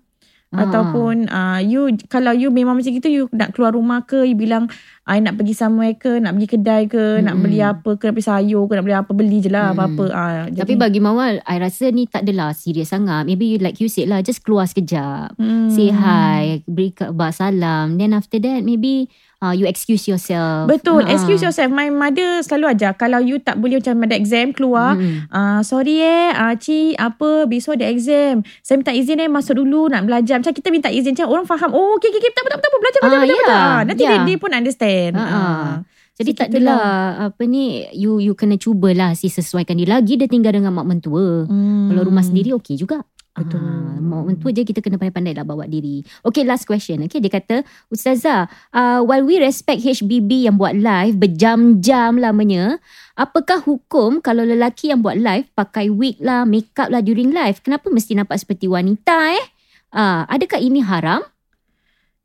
[0.50, 0.66] Ah.
[0.66, 4.66] ataupun uh, you kalau you memang macam gitu you nak keluar rumah ke you bilang
[5.06, 7.46] I nak pergi somewhere ke nak pergi kedai ke nak Mm-mm.
[7.46, 9.74] beli apa ke nak beli sayur ke nak beli apa beli je lah Mm.
[9.78, 13.30] apa-apa uh, Tapi bagi Mawal, I rasa ni tak adalah serius sangat.
[13.30, 15.38] Maybe you- like you said lah, just keluar sekejap.
[15.38, 15.70] Hmm.
[15.70, 18.02] Say hi, beri kabar salam.
[18.02, 19.06] Then after that, maybe
[19.44, 20.68] uh, you excuse yourself.
[20.68, 21.08] Betul.
[21.08, 21.16] Ah.
[21.16, 21.72] Excuse yourself.
[21.72, 22.96] My mother selalu ajar.
[22.96, 24.96] Kalau you tak boleh macam ada exam keluar.
[25.00, 25.28] Mm.
[25.32, 28.44] Ah, sorry eh, ah, Cik, apa, besok ada exam.
[28.62, 30.40] Saya minta izin eh, masuk dulu nak belajar.
[30.40, 31.72] Macam kita minta izin, macam orang faham.
[31.72, 33.36] Oh, okay, okay, okay, tak apa, tak apa, belajar, belajar, Ah, belajar.
[33.36, 33.64] yeah, belajar.
[33.64, 34.14] Ah, nanti yeah.
[34.20, 35.14] dia, dia pun understand.
[35.16, 35.68] Ah, ah.
[36.20, 36.84] Jadi So, tak adalah
[37.32, 41.48] apa ni you you kena cubalah si sesuaikan diri lagi dia tinggal dengan mak mentua.
[41.48, 41.88] Hmm.
[41.88, 43.08] Kalau rumah sendiri okey juga.
[43.38, 43.62] Betul.
[43.62, 46.02] Ah, mak mentua je kita kena pandai-pandai lah bawa diri.
[46.26, 47.06] Okay last question.
[47.06, 47.62] Okay dia kata
[47.94, 52.82] Ustazah uh, while we respect HBB yang buat live berjam-jam lamanya
[53.16, 57.88] apakah hukum kalau lelaki yang buat live pakai wig lah makeup lah during live kenapa
[57.88, 59.46] mesti nampak seperti wanita eh?
[59.94, 61.22] Ah, adakah ini haram?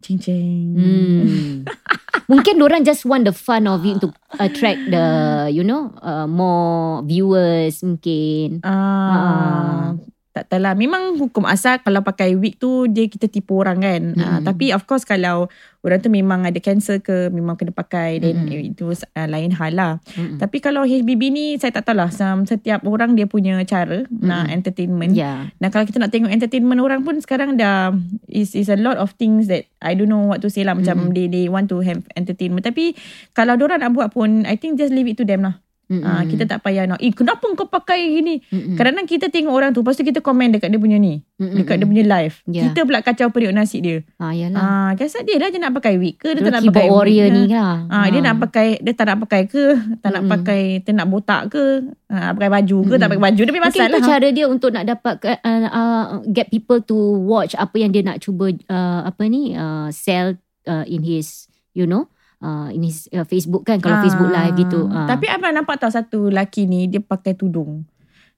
[0.05, 0.77] Cing, cing.
[0.77, 1.65] Hmm.
[2.31, 5.07] Mungkin orang just want the fun of it to attract the
[5.53, 8.65] you know uh, more viewers mungkin.
[8.65, 9.97] Ah,
[10.35, 10.75] tak tahu lah.
[10.75, 14.03] Memang hukum asal kalau pakai wig tu dia kita tipu orang kan.
[14.19, 14.43] Ah, Mm.
[14.43, 15.47] tapi of course kalau
[15.87, 18.75] orang tu memang ada cancer ke memang kena pakai then Mm.
[18.75, 19.93] itu uh, lain hal lah.
[20.19, 20.43] Mm-mm.
[20.43, 22.11] Tapi kalau HBB ni saya tak tahu lah.
[22.45, 25.15] Setiap orang dia punya cara nak entertainment.
[25.15, 25.55] Ya.
[25.63, 27.95] Dan kalau kita nak tengok entertainment orang pun sekarang dah
[28.27, 31.09] is is a lot of things that I don't know what to say lah macam
[31.09, 31.15] Mm.
[31.15, 32.99] they they want to have entertainment tapi
[33.31, 35.63] kalau orang nak buat pun I think just leave it to them lah.
[35.85, 36.01] Mm-mm.
[36.01, 38.41] Ah kita tak payah nak eh kenapa kau pakai gini?
[38.49, 38.77] Mm-mm.
[38.81, 41.61] Kadang-kadang kita tengok orang tu lepas tu kita komen dekat dia punya ni, Mm-mm.
[41.61, 42.37] dekat dia punya live.
[42.49, 42.63] Ya.
[42.69, 44.01] Kita pula kacau periuk nasi dia.
[44.17, 44.61] Ah yalah.
[44.61, 47.29] Ah kasar dia lah dia nak pakai wig ke dia tak nak pakai wig warrior
[47.29, 47.37] ke?
[47.37, 47.75] ni lah.
[47.93, 49.65] Ah, dia nak pakai dia tak nak pakai ke
[50.01, 50.33] tak nak Mm-mm.
[50.33, 51.65] pakai dia nak botak ke
[52.09, 53.11] ah, pakai baju ke tak Mm-mm.
[53.13, 56.49] pakai baju dia punya Mungkin masalah itu cara dia untuk nak dapat uh, uh, get
[56.49, 56.97] people to
[57.29, 61.85] watch apa yang dia nak cuba uh, apa ni uh, sell uh, in his you
[61.85, 62.09] know
[62.45, 64.81] uh, in his uh, Facebook kan kalau Ah, Facebook live gitu.
[64.87, 65.09] Ah.
[65.09, 67.89] Tapi abang nampak tahu satu lelaki ni dia pakai tudung.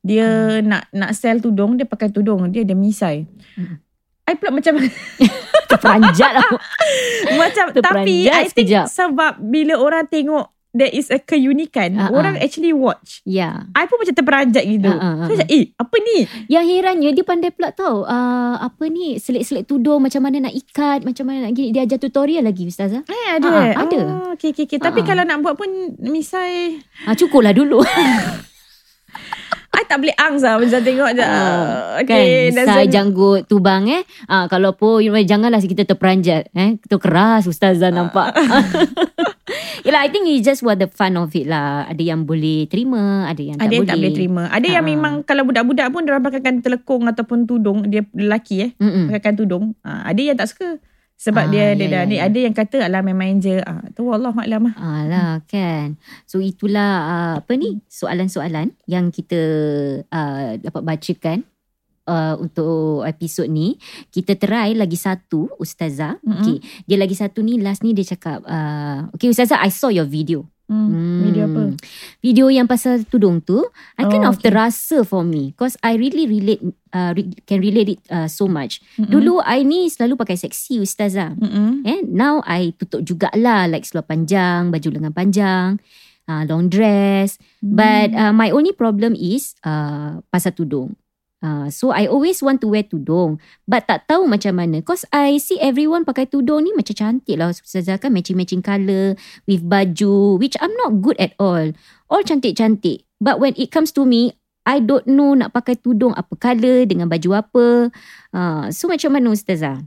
[0.01, 0.23] Dia
[0.57, 0.71] Hmm.
[0.71, 3.27] nak nak sell tudung, dia pakai tudung, dia ada misai.
[3.53, 3.83] Hmm.
[4.25, 4.75] I pula macam
[5.71, 6.51] terperanjat lah.
[7.37, 8.85] macam tapi Terperanjat I think sekejap.
[8.88, 12.12] sebab bila orang tengok there is a keunikan, ah.
[12.12, 13.25] orang actually watch.
[13.25, 13.65] Ya.
[13.73, 14.93] I pun macam terperanjat gitu.
[14.93, 16.19] Ah, So macam eh apa ni?
[16.53, 21.03] Yang herannya dia pandai pula tahu uh, apa ni selit-selit tudung macam mana nak ikat,
[21.03, 21.73] macam mana nak gini.
[21.73, 23.03] Dia ajar tutorial lagi ustazah.
[23.09, 23.49] Eh ada.
[23.49, 23.99] Ah, ada.
[24.05, 24.79] Oh, okay, okay, okay.
[24.79, 25.09] Tapi Ah, ah.
[25.09, 27.81] kalau nak buat pun misai Ah cukuplah dulu.
[29.96, 31.24] Tak boleh ang sah macam tengok je.
[31.24, 36.52] Ah, okay, kan Sai janggut tubang eh ah, Kalau pun you know, Janganlah kita terperanjat
[36.52, 36.76] eh.
[36.76, 38.37] Itu keras Ustazah nampak
[39.87, 43.24] Yelah I think it's just what the fun of it lah Ada yang boleh terima
[43.24, 44.42] Ada yang tak ada yang boleh tak boleh terima.
[44.52, 44.90] Ada yang Ah.
[44.92, 49.09] memang kalau budak-budak pun dia pakaikan telekung ataupun tudung dia lelaki eh Mm-mm.
[49.09, 49.64] pakaikan tudung.
[49.80, 50.76] Ah, ada yang tak suka
[51.16, 52.29] sebab Ah, dia dia ya, dah ya, ni ya.
[52.29, 53.57] ada yang kata alah main-main je.
[53.64, 54.74] Ah tu wallahualam ah.
[54.76, 55.96] Alah kan
[56.29, 59.40] So itulah uh, Apa ni Soalan-soalan Yang kita
[60.12, 61.38] uh, Dapat bacakan
[62.05, 63.81] uh, Untuk episod ni
[64.12, 66.37] Kita try lagi satu Ustazah Mm-mm.
[66.37, 70.07] Okay Dia lagi satu ni Last ni dia cakap uh, Okay Ustazah I saw your
[70.07, 71.22] video Hmm.
[71.22, 71.62] Video apa?
[72.18, 73.62] Video yang pasal tudung tu
[73.94, 76.59] I kind Oh, of terasa for me Cause I really relate
[76.90, 79.07] uh, re- Can relate it uh, so much Mm-mm.
[79.07, 81.87] Dulu I ni selalu pakai seksi Ustazah Mm-mm.
[81.87, 85.79] Eh, now I tutup jugalah like seluar panjang, baju lengan panjang,
[86.26, 87.38] uh, long dress.
[87.62, 90.98] But uh, my only problem is uh, pasal tudung.
[91.44, 93.37] Uh, so I always want to wear tudung
[93.68, 94.81] But tak tahu macam mana.
[94.81, 97.53] Cause I see everyone pakai tudung ni Macam cantik lah.
[97.53, 101.77] Ustazah kan Matching-matching colour With baju Which I'm not good at all.
[102.09, 103.05] All cantik-cantik.
[103.20, 104.33] But when it comes to me
[104.66, 107.66] I don't know nak pakai tudung apa colour Dengan baju apa.
[108.33, 109.85] Uh, So macam mana Ustazah?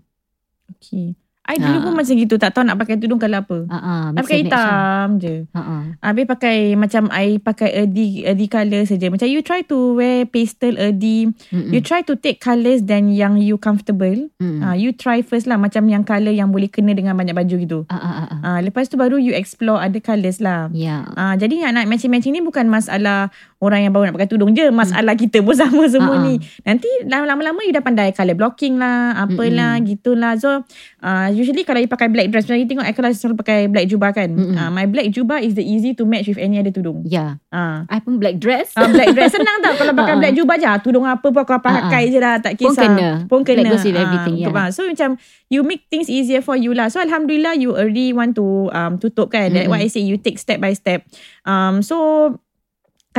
[0.78, 1.19] Okay.
[1.50, 1.84] I dulu Ah.
[1.90, 3.58] pun macam gitu tak tahu nak pakai tudung kalau apa.
[3.66, 5.36] Uh, uh, I pakai hitam je.
[5.50, 5.82] Uh-uh.
[5.98, 9.10] Habis pakai macam I pakai earthy, earthy colour saja.
[9.10, 11.34] Macam you try to wear pastel earthy.
[11.50, 11.74] Mm-mm.
[11.74, 14.30] You try to take colours then yang you comfortable.
[14.62, 17.80] Ah, you try first lah macam yang colour yang boleh kena dengan banyak baju gitu.
[17.90, 18.40] Ah, ah, ah, ah.
[18.46, 20.70] Ah, lepas tu baru you explore other colours lah.
[20.70, 21.10] Ya.
[21.18, 24.72] Ah, jadi yang nak matching-matching ni bukan masalah orang yang baru nak pakai tudung je.
[24.72, 26.24] Masalah kita pun sama semua ah.
[26.24, 26.40] ni.
[26.64, 29.20] Nanti lama-lama you dah pandai colour blocking lah.
[29.20, 30.40] Apalah gitulah.
[30.40, 30.64] So
[31.04, 32.48] uh, usually kalau you pakai black dress.
[32.48, 34.32] Macam you tengok I kalau selalu pakai black jubah kan.
[34.32, 34.56] Mm-mm.
[34.56, 37.04] Ah, my black jubah is the easy to match with any other tudung.
[37.04, 37.38] Ya.
[37.52, 37.84] Ah.
[37.92, 38.72] I pun black dress.
[38.74, 40.20] Ah, black dress senang tau kalau pakai ah.
[40.24, 43.10] black jubah je ah, tudung apa pun kau pakai je lah tak Pun kisah kena.
[43.28, 44.56] pun kena Black goes with Ah, everything, betul yeah.
[44.56, 44.70] bang.
[44.72, 45.10] so macam
[45.52, 49.30] you make things easier for you lah so alhamdulillah you already want to um, tutup
[49.30, 49.72] kan that Mm-mm.
[49.72, 51.04] what I say you take step by step
[51.44, 51.96] um, so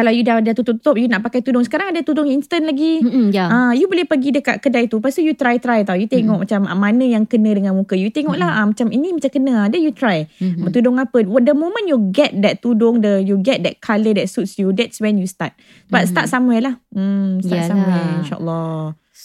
[0.01, 1.61] kalau you dah dah tutup-tutup you nak pakai tudung.
[1.61, 3.05] Sekarang ada tudung instant lagi.
[3.05, 3.45] Mm-mm, ya.
[3.47, 4.97] Ah, you boleh pergi dekat kedai tu.
[4.97, 5.93] Lepas tu you try-try tau.
[5.93, 7.93] You tengok macam ah, Mana yang kena dengan muka.
[7.93, 9.53] You tengok lah ah, Macam ini macam kena.
[9.55, 9.67] Ah.
[9.69, 10.25] Then you try.
[10.41, 10.73] Mhm.
[10.73, 11.21] Tudung apa?
[11.21, 14.97] The moment you get that tudung the You get that colour that suits you That's
[15.05, 15.53] when you start.
[15.93, 16.17] But Mhm.
[16.17, 16.75] start somewhere lah.
[16.89, 17.69] Hmm, Start Yalah.
[17.69, 18.81] somewhere InsyaAllah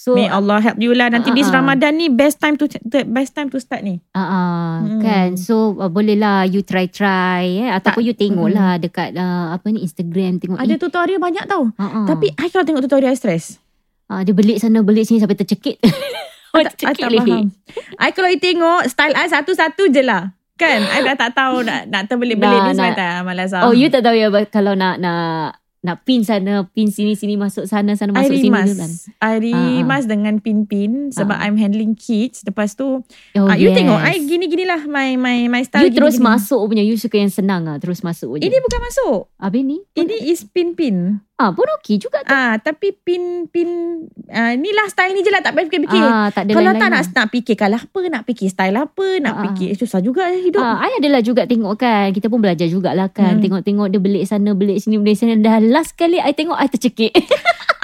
[0.06, 1.58] So, May Allah help you lah Nanti Ah, this ah.
[1.58, 2.70] Ramadan ni Best time to
[3.10, 5.02] Best time to start ni uh, uh, Mm.
[5.02, 5.30] kan.
[5.34, 8.06] So uh, boleh lah you try-try eh ataupun Tak.
[8.06, 12.06] you tengok lah dekat uh, apa ni Instagram tengok Ada eh, tutorial banyak tau uh-uh.
[12.06, 13.58] Tapi I kalau tengok tutorial I stress
[14.08, 15.82] uh, dia belik sana belik sini sampai tercekik.
[16.54, 17.26] I tak, I tak leher.
[17.26, 17.46] faham
[17.98, 21.90] I kalau I tengok Style I satu-satu je lah Kan I dah tak tahu Nak,
[21.90, 24.96] nak terbelit-belit Nak- ni Sebab tak malas lah Oh, you tak tahu ya kalau nak
[24.96, 28.76] nak nak pin sana, pin sini sini masuk sana sana I masuk sini rimas tu
[28.76, 28.92] kan.
[29.22, 31.46] I rimas dengan pin-pin Sebab Ah.
[31.46, 33.78] I'm handling kids Lepas tu Oh, ah, You yes.
[33.78, 36.30] tengok I gini-gini lah My my my style You terus gini-gini.
[36.34, 39.78] masuk punya You suka yang senang ah Terus masuk je Ini bukan masuk Habis ni
[39.94, 43.70] Ini is pin-pin ah, Pun okey juga tu Ah, Tapi pin-pin
[44.28, 46.82] ah, Ni lah style ni je lah Tak payah fikir-fikir ah, Tak ada Kalau lain-lain
[46.82, 47.14] tak nak, lah.
[47.14, 49.44] nak fikir Kalau apa Nak fikir style apa Nak Ah, ah.
[49.46, 52.66] fikir eh, Susah juga eh, hidup Ah, I adalah juga tengok kan Kita pun belajar
[52.66, 53.42] jugalah kan Hmm.
[53.42, 57.12] Tengok-tengok dia belik sana Belik sini Belik sana Dah last kali I tengok I tercekik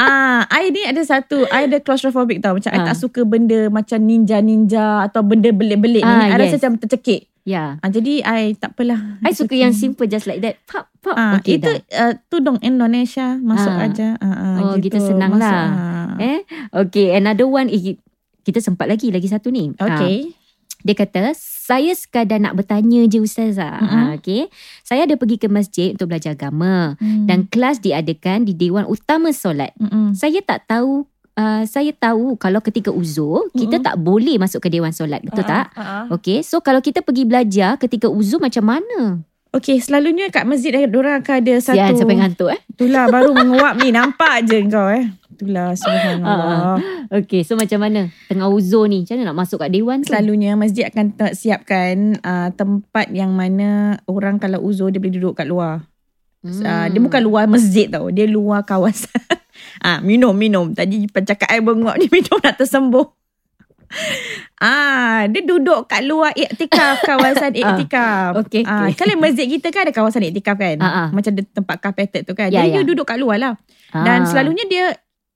[0.01, 2.57] Ah, I ni ada satu, I ada claustrophobic tau.
[2.57, 2.89] Macam I Ah.
[2.89, 6.09] tak suka benda macam ninja-ninja atau benda belik-belik ni.
[6.09, 6.57] Ah, I rasa yes.
[6.57, 7.29] macam tercekik.
[7.43, 9.17] Ya Ah, jadi I tak apalah.
[9.19, 12.61] I suka yang simple Just like that Pop pop Ah, okay itu dah uh, tudung
[12.61, 13.85] Indonesia masuk Ah.
[13.85, 14.07] aja.
[14.15, 15.65] Ah, ah, Oh, kita senang Masuk, lah.
[15.65, 16.09] ah.
[16.17, 16.39] Eh
[16.71, 17.97] Okay another one eh,
[18.39, 20.37] Kita sempat lagi Lagi satu ni Okay.
[20.81, 23.89] Dia kata Saya sekadar nak bertanya je Ustazah Mm-mm.
[23.91, 24.49] ah, Okay
[24.81, 27.25] Saya ada pergi ke masjid Untuk belajar agama Hmm.
[27.25, 30.13] Dan kelas diadakan Di Dewan Utama Solat Mm-mm.
[30.13, 33.87] Saya tak tahu uh, Saya tahu Kalau ketika uzur Kita Mm-mm.
[33.87, 35.71] tak boleh Masuk ke Dewan Solat Betul tak?
[35.75, 36.05] Ah, ah, ah.
[36.15, 39.21] Okay So kalau kita pergi belajar Ketika uzur macam mana?
[39.51, 41.75] Okay, selalunya kat masjid orang akan ada satu.
[41.75, 43.91] Sian sampai ngantuk eh Itulah baru menguap ni.
[43.91, 45.11] Nampak je kau eh.
[45.27, 46.79] Itulah subhanallah.
[47.11, 48.07] Okay so macam mana?
[48.31, 50.15] Tengah uzur ni Macam mana nak masuk kat Dewan tu?
[50.15, 55.51] Selalunya masjid akan siapkan uh, tempat yang mana orang kalau uzur dia boleh duduk kat
[55.51, 55.83] luar.
[56.47, 56.63] Hmm.
[56.63, 58.07] Uh, dia bukan luar masjid tau.
[58.07, 59.19] Dia luar kawasan.
[59.81, 60.71] ah, minum, minum.
[60.71, 63.09] Tadi pencakap air bengok ni minum nak tersembuh.
[64.55, 68.29] Ah, dia duduk kat luar iktikaf kawasan Ah, iktikaf.
[68.39, 68.95] okey, Ah, okey.
[68.95, 70.77] kalau masjid kita kan ada kawasan iktikaf kan.
[70.77, 71.07] Ah, ah.
[71.09, 72.47] Macam ada tempat carpeted tu kan.
[72.47, 72.75] Ya, Jadi ya.
[72.77, 73.53] you duduk kat luar lah.
[73.91, 74.85] Dan selalunya dia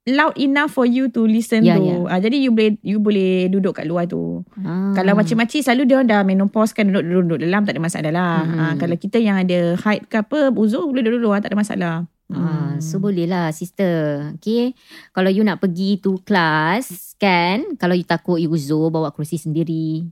[0.05, 1.81] loud enough for you to listen Ya, to.
[1.81, 1.97] ya.
[2.07, 4.45] Ah, jadi you boleh you boleh duduk kat luar tu.
[4.57, 4.93] ah.
[4.93, 8.35] Kalau makcik-makcik selalu dia orang dah menopause kan duduk, duduk dalam tak ada masalah lah.
[8.39, 8.55] Mhm.
[8.55, 11.95] Ha, kalau kita yang ada height ke apa uzur boleh duduk luar tak ada masalah.
[12.27, 13.93] Ah, so boleh lah sister.
[14.35, 14.73] Okay.
[15.11, 17.75] Kalau you nak pergi tu kelas kan.
[17.75, 20.09] Kalau you takut you uzur bawa kerusi sendiri.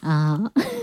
[0.00, 0.40] Ah,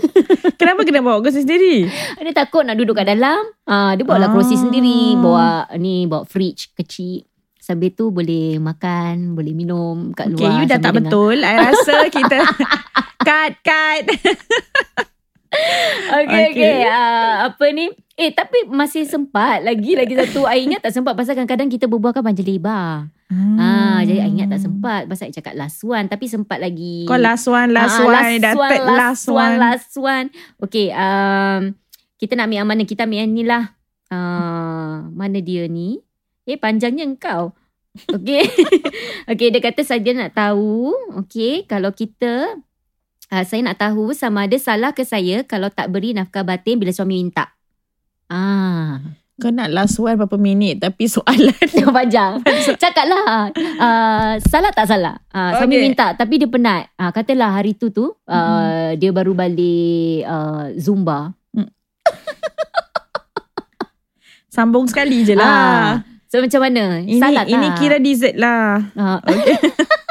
[0.60, 1.88] Kenapa kena bawa kursi sendiri?
[1.88, 3.42] dia takut nak duduk kat dalam.
[3.64, 5.16] Ah, dia bawa lah kerusi sendiri.
[5.16, 7.24] Bawa ni bawa fridge kecil.
[7.56, 10.58] Sambil tu boleh makan, boleh minum kat Okay, luar.
[10.58, 10.98] you dah tak dengar.
[11.08, 11.36] betul.
[11.40, 12.38] I rasa kita
[13.26, 14.04] cut, cut.
[15.52, 16.44] Okay, okay.
[16.52, 16.78] Okay.
[16.88, 17.92] Uh, apa ni?
[18.16, 19.64] Eh, tapi masih sempat.
[19.64, 20.44] Lagi, lagi satu.
[20.48, 23.08] I ingat tak sempat pasal kadang-kadang kita berbual kan panjang lebar.
[23.32, 23.56] Hmm.
[23.56, 25.08] Ah, jadi I ingat tak sempat.
[25.08, 26.08] Pasal I cakap last one.
[26.08, 27.08] Tapi sempat lagi.
[27.08, 28.12] Kau last one, last Ah, one.
[28.12, 29.56] last dah one, last, last one, one.
[29.56, 30.26] last one.
[30.68, 31.60] Okay, um,
[32.20, 32.82] kita nak ambil yang mana?
[32.84, 33.64] Kita ambil yang ni lah.
[34.12, 36.04] Uh, mana dia ni?
[36.44, 37.56] Eh, panjangnya engkau.
[38.08, 38.44] Okay.
[39.32, 40.92] okay, dia kata saja nak tahu.
[41.24, 42.60] Okay, kalau kita...
[43.32, 46.92] Uh, saya nak tahu sama ada salah ke saya kalau tak beri nafkah batin bila
[46.92, 47.48] suami minta.
[48.28, 49.00] Ah,
[49.34, 51.56] Kau nak last one berapa minit tapi soalan.
[51.96, 52.44] panjang.
[52.76, 53.48] Cakaplah.
[53.56, 55.16] Uh, salah tak salah?
[55.28, 55.82] Uh, suami Okay.
[55.82, 56.92] minta tapi dia penat.
[56.94, 61.32] Uh, katalah hari tu tu uh, dia baru balik uh, Zumba.
[64.52, 66.04] Sambung sekali je Ah, lah.
[66.28, 67.00] So macam mana?
[67.00, 67.50] Ini, salah tak?
[67.50, 68.92] ini kira dessert lah.
[68.92, 69.18] Uh,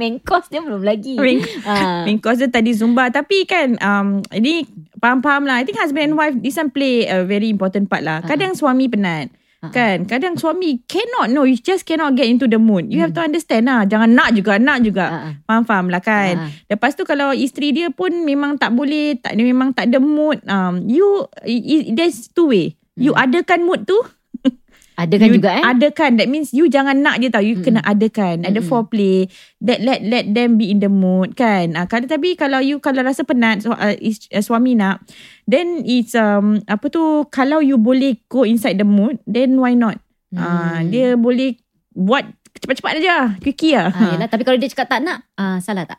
[0.00, 1.14] main course dia belum lagi.
[1.14, 2.02] Main, Ah.
[2.02, 3.12] main course dia tadi Zumba.
[3.12, 4.64] Tapi kan, um, ini
[4.96, 5.60] faham-faham lah.
[5.60, 8.24] I think husband and wife, this one play a very important part lah.
[8.24, 9.28] Kadang suami penat.
[9.60, 9.68] Ah.
[9.68, 13.20] Kan Kadang suami Cannot no You just cannot get into the mood You have to
[13.20, 15.32] understand lah Jangan nak juga Nak juga Ah, ah.
[15.44, 16.48] Faham-faham lah kan Ah.
[16.64, 20.40] Lepas tu kalau isteri dia pun memang tak boleh, tak dia memang tak ada mood.
[20.48, 21.04] Um, you,
[21.44, 22.72] i- i- there's two way.
[22.96, 24.00] You adakan mood tu.
[25.00, 25.64] Ada kan you juga eh?
[25.64, 26.10] Adakan.
[26.16, 27.40] That means you jangan nak je tau.
[27.40, 27.64] You Mm-mm.
[27.64, 28.44] kena adakan.
[28.44, 28.68] Ada Mm-mm.
[28.68, 29.26] foreplay.
[29.58, 31.72] That let let them be in the mood kan.
[31.72, 35.00] Uh, kalau tapi kalau you kalau rasa penat su- uh, is, uh, suami nak,
[35.44, 39.96] then it's um apa tu kalau you boleh go inside the mood, then why not?
[40.30, 40.92] Ah, Hmm.
[40.92, 41.58] dia boleh
[41.90, 43.16] buat cepat-cepat aja.
[43.38, 43.90] Quickie lah.
[43.90, 45.98] Ah, yelah, tapi kalau dia cakap tak nak, ah, salah tak?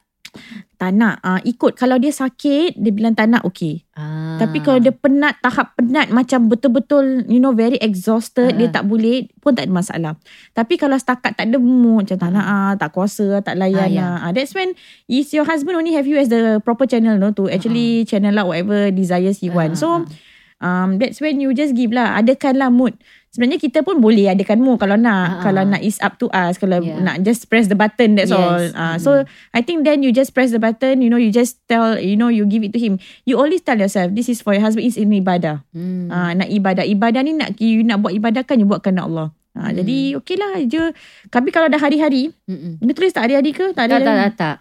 [0.80, 1.22] Tak nak.
[1.22, 1.78] Uh, ikut.
[1.78, 3.86] Kalau dia sakit, dia bilang tak nak, okay.
[3.94, 4.40] Ah.
[4.42, 8.58] Tapi kalau dia penat, tahap penat macam betul-betul, you know, very exhausted, Ah.
[8.58, 10.14] dia tak boleh, pun tak ada masalah.
[10.58, 13.86] Tapi kalau setakat tak ada mood, macam tak nak, ah, tak kuasa, tak layan.
[13.86, 14.08] Ah, ya.
[14.08, 14.74] Ah, ah, that's when
[15.06, 18.50] is your husband only have you as the proper channel, no, to actually channel out
[18.50, 19.78] whatever desires he Ah, want.
[19.78, 20.31] So, ah.
[20.62, 22.94] Um, that's when you just give lah, adakanlah mood.
[23.32, 25.40] Sebenarnya kita pun boleh adakan mood kalau nak.
[25.40, 26.60] Ah, Kalau nak is up to us.
[26.60, 27.00] Kalau Yeah.
[27.00, 28.36] nak just press the button, that's Yes.
[28.36, 28.64] all.
[28.76, 31.96] Ah, So, I think then you just press the button, you know, you just tell,
[31.96, 33.00] you know, you give it to him.
[33.24, 35.64] You always tell yourself, this is for your husband, it's in ibadah.
[35.72, 36.12] Hmm.
[36.12, 36.84] Ah, nak ibadah.
[36.84, 39.28] Ibadah ni nak you nak buat ibadah kan, you buat kerana Allah.
[39.52, 39.80] Ah, Hmm.
[39.80, 40.92] Jadi, okey lah je.
[41.28, 42.84] Tapi kalau dah hari-hari, Mm-mm.
[42.84, 43.72] dia tulis tak hari-hari ke?
[43.72, 44.04] Tak Tak, ada.
[44.04, 44.56] tak, tak, tak.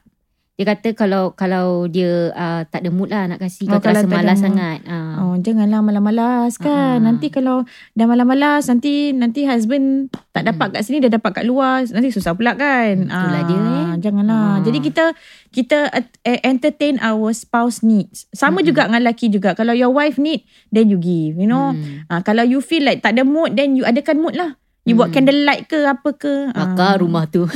[0.60, 3.64] Dia kata kalau kalau dia uh, tak ada mood lah nak kasih.
[3.64, 4.84] Oh, Kalau terasa ada malas sangat.
[4.84, 5.24] Ah.
[5.24, 7.00] Oh, janganlah malas-malas kan.
[7.00, 7.00] Ah.
[7.00, 7.64] Nanti kalau
[7.96, 11.88] dah malas-malas, nanti nanti husband tak dapat kat sini, dia dapat kat luar.
[11.88, 12.92] Nanti susah pula kan.
[12.92, 13.88] Hmm, itulah dia, eh.
[14.04, 14.36] Janganlah.
[14.36, 14.56] Ah.
[14.60, 15.04] Jadi kita
[15.48, 18.28] kita uh, entertain our spouse needs.
[18.36, 19.56] Sama juga dengan lelaki juga.
[19.56, 21.40] Kalau your wife need, then you give.
[21.40, 21.72] You know.
[21.72, 22.04] Hmm.
[22.12, 24.59] Ah, kalau you feel like tak ada mood, then you adakan mood lah.
[24.82, 25.16] You buat Hmm.
[25.18, 26.50] candlelight ke apa ke.
[26.50, 27.44] Bakar rumah tu.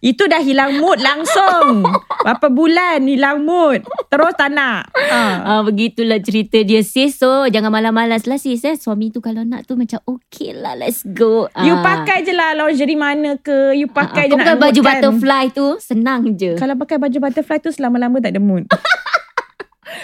[0.00, 1.86] Itu dah hilang mood langsung.
[2.24, 3.82] Berapa bulan hilang mood.
[4.08, 4.90] Terus tak nak.
[4.94, 5.34] Ah.
[5.42, 7.14] Ah, begitulah cerita dia sis.
[7.14, 8.62] So jangan malas-malas lah sis.
[8.64, 8.74] Eh.
[8.74, 11.46] Suami tu kalau nak tu macam okay lah let's go.
[11.56, 11.82] You Ah.
[11.84, 13.74] pakai je lah lingerie mana ke.
[13.74, 14.86] You pakai je kau nak pakai baju kan.
[14.88, 16.54] butterfly tu senang je.
[16.54, 18.66] Kalau pakai baju butterfly tu selama-lama tak ada mood.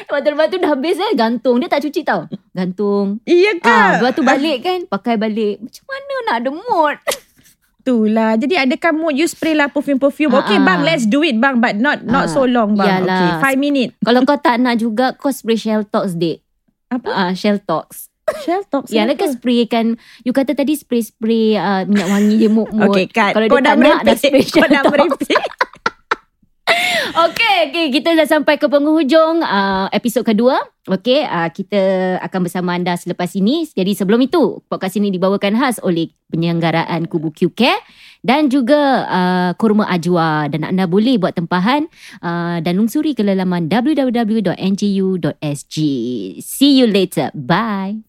[0.06, 1.58] Butterfly tu dah habis eh gantung.
[1.58, 2.26] Dia tak cuci tau.
[2.50, 3.22] Gantung.
[3.22, 3.68] iya ke?
[3.68, 5.60] Ah, lepas tu balik kan pakai balik.
[5.60, 6.96] Macam mana nak ada mood?
[7.78, 8.36] Itulah.
[8.36, 10.34] Jadi adakan mood you spray lah perfume-perfume.
[10.34, 10.64] Ah, okay ah.
[10.64, 11.56] bang, let's do it bang.
[11.56, 13.04] But not not Ah, so long bang.
[13.04, 13.16] yalah.
[13.16, 13.96] Okay, five minute.
[14.04, 16.44] Kalau kau tak nak juga kau spray Shell Tox dek.
[16.92, 17.08] Apa?
[17.08, 18.08] Ah, Shell Tox.
[18.44, 18.84] Shell talk.
[18.92, 19.96] Ya, lah kan spray kan.
[20.20, 22.92] You kata tadi spray-spray uh, minyak wangi je mood-mood.
[22.92, 23.32] Okay, cut.
[23.32, 25.16] Kalau Kau dia dah tak nak, dah spray Shell Tox.
[27.28, 30.60] Okay, okay, kita dah sampai ke penghujung uh, episod kedua.
[30.88, 33.68] Okay, uh, kita akan bersama anda selepas ini.
[33.68, 37.80] Jadi sebelum itu, podcast ini dibawakan khas oleh penyelenggaraan Kubu QCare
[38.24, 40.48] dan juga uh, Kurma Ajwa.
[40.48, 41.88] Dan anda boleh buat tempahan
[42.24, 45.76] uh, dan lungsuri ke laman www.ngu.sg.
[46.40, 47.30] See you later.
[47.34, 48.07] Bye.